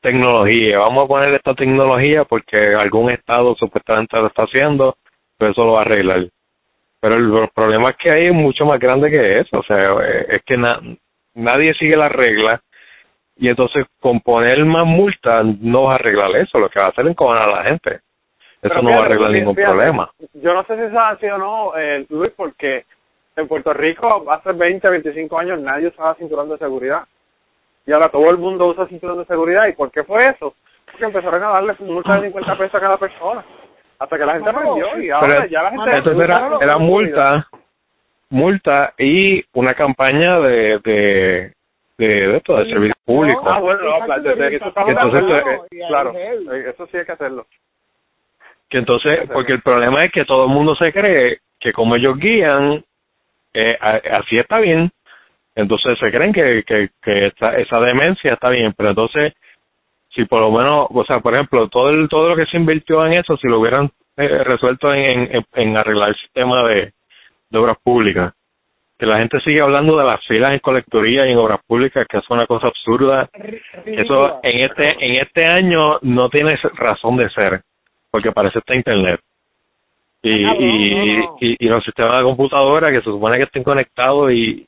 [0.00, 0.78] tecnología.
[0.78, 4.96] Vamos a poner esta tecnología porque algún estado supuestamente lo está haciendo,
[5.38, 6.28] pero eso lo va a arreglar.
[7.00, 9.58] Pero el, problema es que hay mucho más grande que eso.
[9.58, 9.94] O sea,
[10.28, 10.78] es que na,
[11.34, 12.60] nadie sigue las reglas
[13.36, 16.88] y entonces con poner más multas no va a arreglar eso, lo que va a
[16.90, 18.00] hacer es encojar a la gente.
[18.62, 20.10] Eso no va a arreglar ningún problema.
[20.34, 22.84] Yo no sé si eso ha sido o no, eh, Luis, porque
[23.36, 27.02] en Puerto Rico hace 20, 25 años nadie usaba cinturón de seguridad.
[27.86, 29.66] Y ahora todo el mundo usa cinturón de seguridad.
[29.66, 30.54] ¿Y por qué fue eso?
[30.86, 33.44] Porque empezaron a darle multa de 50 pesos a cada persona.
[33.98, 35.90] Hasta que la gente aprendió y ahora ya la gente...
[35.98, 37.48] Entonces era, era multa
[38.32, 41.52] multa y una campaña de de
[41.98, 43.78] de, esto de servicio público ah bueno
[44.88, 45.32] entonces
[45.86, 47.46] claro eso sí hay que hacerlo
[48.72, 52.16] que entonces porque el problema es que todo el mundo se cree que como ellos
[52.16, 52.82] guían
[53.54, 54.90] eh, así está bien.
[55.54, 59.34] Entonces se creen que que, que esa, esa demencia está bien pero entonces
[60.14, 63.04] si por lo menos, o sea, por ejemplo, todo el, todo lo que se invirtió
[63.06, 66.92] en eso, si lo hubieran eh, resuelto en, en, en, arreglar el sistema de,
[67.48, 68.34] de obras públicas,
[68.98, 72.18] que la gente sigue hablando de las filas en colectoría y en obras públicas, que
[72.18, 73.28] es una cosa absurda.
[73.86, 77.62] Eso en este en este año no tiene razón de ser,
[78.12, 79.20] porque parece está internet.
[80.22, 84.64] Y, ah, y, y, los sistemas de computadora que se supone que estén conectados y,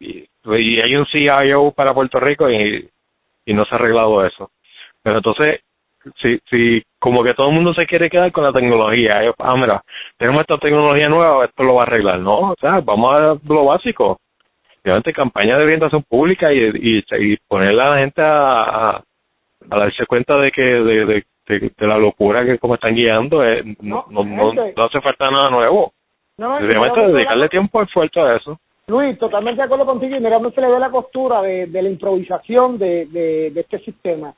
[0.00, 2.90] y, y hay un CIO para Puerto Rico y,
[3.46, 4.50] y no se ha arreglado eso.
[5.02, 5.60] Pero entonces,
[6.20, 9.82] si, si como que todo el mundo se quiere quedar con la tecnología, ah, mira,
[10.18, 12.20] tenemos esta tecnología nueva, esto lo va a arreglar.
[12.20, 14.18] No, o sea, vamos a lo básico.
[14.84, 19.04] Obviamente, campaña de orientación pública y, y, y ponerle a la gente a, a,
[19.60, 21.24] darse cuenta de que de, de,
[21.58, 25.50] de, la locura que como están guiando, eh, no, no, no, no, hace falta nada
[25.50, 25.92] nuevo.
[26.38, 28.58] No, dedicarle tiempo esfuerzo a eso.
[28.86, 31.82] Luis, totalmente de acuerdo contigo y mira, no se le ve la costura de, de
[31.82, 34.34] la improvisación de, de, de este sistema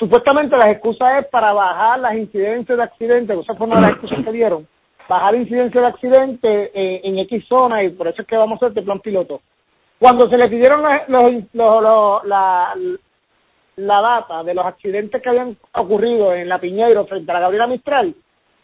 [0.00, 3.90] supuestamente las excusas es para bajar las incidencias de accidentes, esa fue una de las
[3.90, 4.66] excusas que dieron,
[5.06, 8.56] bajar incidencias de accidentes eh, en X zona y por eso es que vamos a
[8.56, 9.42] hacer este plan piloto.
[9.98, 12.74] Cuando se le pidieron los, la,
[13.86, 17.66] la data de los accidentes que habían ocurrido en la Piñeiro frente a la Gabriela
[17.66, 18.14] Mistral,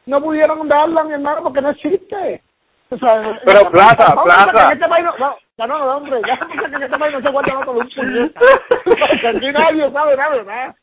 [0.06, 2.42] no pudieron darla, mi hermano, porque no existe.
[2.88, 4.72] Pero plaza, plaza.
[4.72, 7.76] Este país no, no, no, hombre, ya porque en este país no se guarda con
[7.78, 8.46] un puñetazo.
[9.28, 10.74] Aquí nadie sabe nada, nada.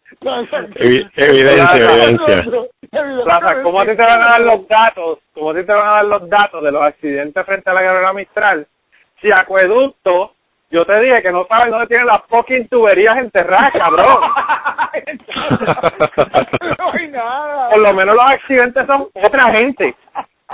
[1.15, 2.43] Evidencia, evidencia.
[3.23, 5.19] Plaza, ¿cómo a ti te van a dar los datos?
[5.33, 7.81] ¿Cómo a ti te van a dar los datos de los accidentes frente a la
[7.81, 8.67] Gabriela Mistral?
[9.19, 10.33] Si Acueducto
[10.73, 14.19] yo te dije que no sabes dónde tienen las fucking tuberías enterradas, cabrón.
[16.79, 17.69] no hay nada.
[17.69, 19.95] Por lo menos los accidentes son otra gente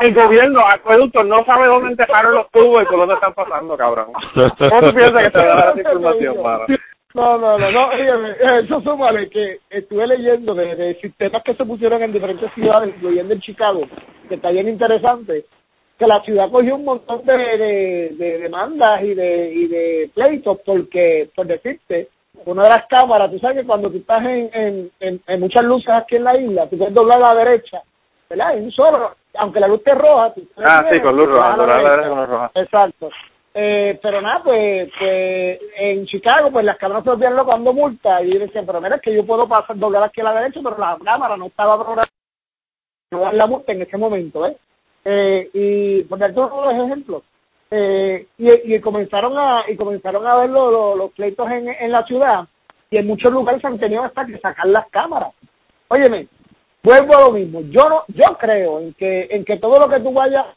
[0.02, 4.08] el gobierno, acueducto, no sabe dónde enterraron los tubos y por dónde están pasando, cabrón.
[4.34, 6.36] ¿Cómo tú piensas que te va a dar esa información,
[7.16, 12.04] No, no, no, no, eso súmale que estuve leyendo de, de, sistemas que se pusieron
[12.04, 13.82] en diferentes ciudades, incluyendo en Chicago,
[14.30, 15.44] que está bien interesante,
[16.00, 20.58] que la ciudad cogió un montón de, de, de demandas y de, y de pleitos
[20.66, 22.08] porque, por decirte,
[22.46, 25.64] una de las cámaras, tú sabes que cuando tú estás en, en, en, en muchas
[25.64, 27.82] luces aquí en la isla, tú puedes doblar a la derecha,
[28.30, 28.58] ¿verdad?
[28.58, 30.34] En un solo, aunque la luz esté roja.
[30.58, 32.52] Ah, sí, con luz roja, con luz roja.
[32.56, 33.10] Exacto.
[33.54, 38.22] Eh, pero nada, pues, pues en Chicago, pues las cámaras se volvían locas dando multa
[38.22, 40.78] y decían, pero mira, es que yo puedo pasar, doblar aquí a la derecha, pero
[40.78, 42.08] la cámara no estaba programada
[43.12, 44.56] no dar la multa en ese momento, ¿eh?
[45.06, 47.24] Eh y poner todos los ejemplos.
[47.72, 52.48] Eh, y, comenzaron a y comenzaron a ver los, los, pleitos en, en la ciudad
[52.90, 55.34] y en muchos lugares han tenido hasta que sacar las cámaras.
[55.88, 56.28] Óyeme,
[56.82, 57.62] vuelvo a lo mismo.
[57.70, 60.48] Yo no, yo creo en que en que todo lo que tú vayas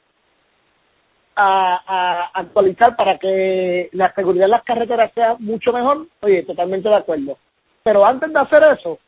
[1.36, 6.88] a, a actualizar para que la seguridad en las carreteras sea mucho mejor, oye, totalmente
[6.88, 7.36] de acuerdo.
[7.82, 8.98] Pero antes de hacer eso,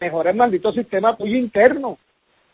[0.00, 1.90] mejora el maldito sistema tuyo interno.
[1.90, 1.98] O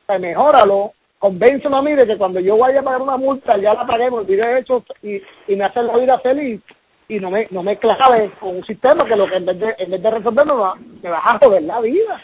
[0.07, 3.75] sea, mejóralo, convénceme a mí de que cuando yo vaya a pagar una multa, ya
[3.75, 6.63] la pagué, me olvidé eso y, y me hace la vida feliz
[7.09, 9.75] y no me no me clave con un sistema que lo que en vez de,
[9.79, 12.23] en vez de resolverme me va, me va a joder la vida.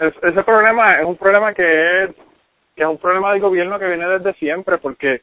[0.00, 2.10] Ese problema es un problema que es,
[2.74, 5.22] que es un problema del gobierno que viene desde siempre, porque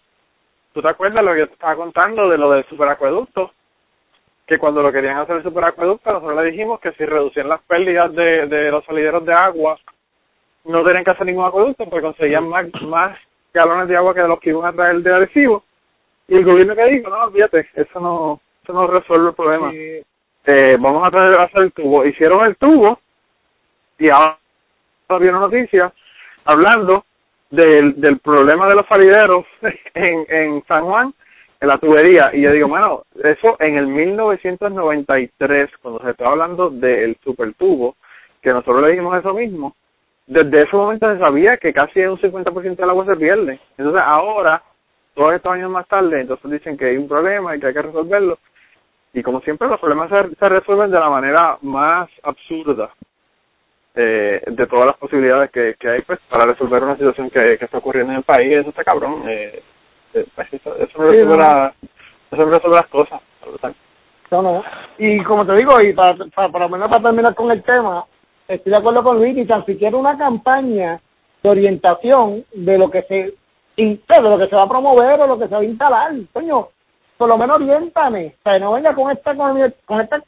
[0.74, 3.52] tú te acuerdas lo que yo te estaba contando de lo del superacueducto,
[4.48, 8.14] que cuando lo querían hacer el superacueducto, nosotros le dijimos que si reducían las pérdidas
[8.14, 9.78] de, de los salideros de agua,
[10.66, 13.18] no tenían que hacer ningún acueducto porque conseguían más, más
[13.54, 15.64] galones de agua que de los que iban a traer de adhesivo.
[16.28, 19.72] Y el gobierno que dijo, no, olvídate, eso no, eso no resuelve el problema
[20.46, 22.06] eh, vamos a, traer, a hacer el tubo.
[22.06, 23.00] Hicieron el tubo
[23.98, 24.38] y ahora
[25.20, 25.92] vieron noticias
[26.46, 27.06] hablando
[27.50, 29.46] del, del problema de los salideros
[29.94, 31.14] en, en San Juan,
[31.60, 32.30] en la tubería.
[32.34, 37.96] Y yo digo, bueno, eso en el 1993, cuando se estaba hablando del super tubo,
[38.42, 39.76] que nosotros le dijimos eso mismo,
[40.28, 43.60] desde ese momento se sabía que casi un 50% del agua se pierde.
[43.78, 44.62] Entonces ahora,
[45.14, 47.82] todos estos años más tarde, entonces dicen que hay un problema y que hay que
[47.82, 48.38] resolverlo
[49.16, 52.90] y como siempre los problemas se, resuelven de la manera más absurda
[53.96, 57.66] eh, de todas las posibilidades que, que hay pues para resolver una situación que, que
[57.66, 59.64] está ocurriendo en el país eso está cabrón eh,
[60.14, 61.34] eh pues, eso, eso, no resuelve
[62.30, 63.22] eso resuelve las cosas
[64.32, 64.64] no, no.
[64.98, 68.04] y como te digo y para, para, para, para terminar con el tema
[68.48, 71.00] estoy de acuerdo con Luis y tan siquiera una campaña
[71.42, 73.34] de orientación de lo que se
[73.78, 76.70] de lo que se va a promover o lo que se va a instalar coño
[77.18, 80.22] por lo menos oriéntame, o sea, no venga con esta, con, esta,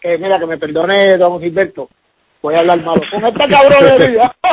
[0.00, 1.88] que mira, que me perdone don Gilberto,
[2.40, 4.32] voy a hablar malo, con esta cabronería.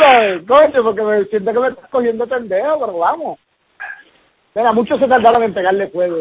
[0.00, 0.42] ¿Sabes?
[0.46, 3.38] Coño, porque me siento que me estás cogiendo pendejo, pero vamos.
[4.54, 6.16] Mira, muchos se tardaron en pegarle fuego.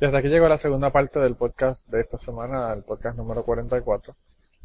[0.00, 0.04] Y...
[0.04, 4.14] hasta aquí llegó la segunda parte del podcast de esta semana, el podcast número 44.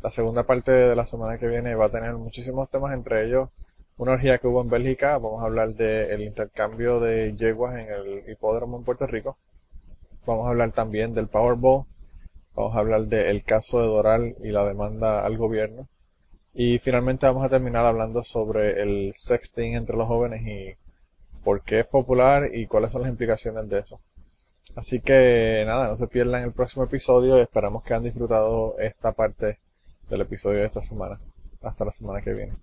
[0.01, 3.49] La segunda parte de la semana que viene va a tener muchísimos temas, entre ellos
[3.97, 5.17] una orgía que hubo en Bélgica.
[5.17, 9.37] Vamos a hablar del intercambio de yeguas en el hipódromo en Puerto Rico.
[10.25, 11.85] Vamos a hablar también del Powerball.
[12.55, 15.87] Vamos a hablar del caso de Doral y la demanda al gobierno.
[16.53, 20.75] Y finalmente vamos a terminar hablando sobre el sexting entre los jóvenes y
[21.43, 23.99] por qué es popular y cuáles son las implicaciones de eso.
[24.75, 29.11] Así que nada, no se pierdan el próximo episodio y esperamos que hayan disfrutado esta
[29.11, 29.59] parte
[30.09, 31.19] del episodio de esta semana.
[31.61, 32.53] Hasta la semana que viene.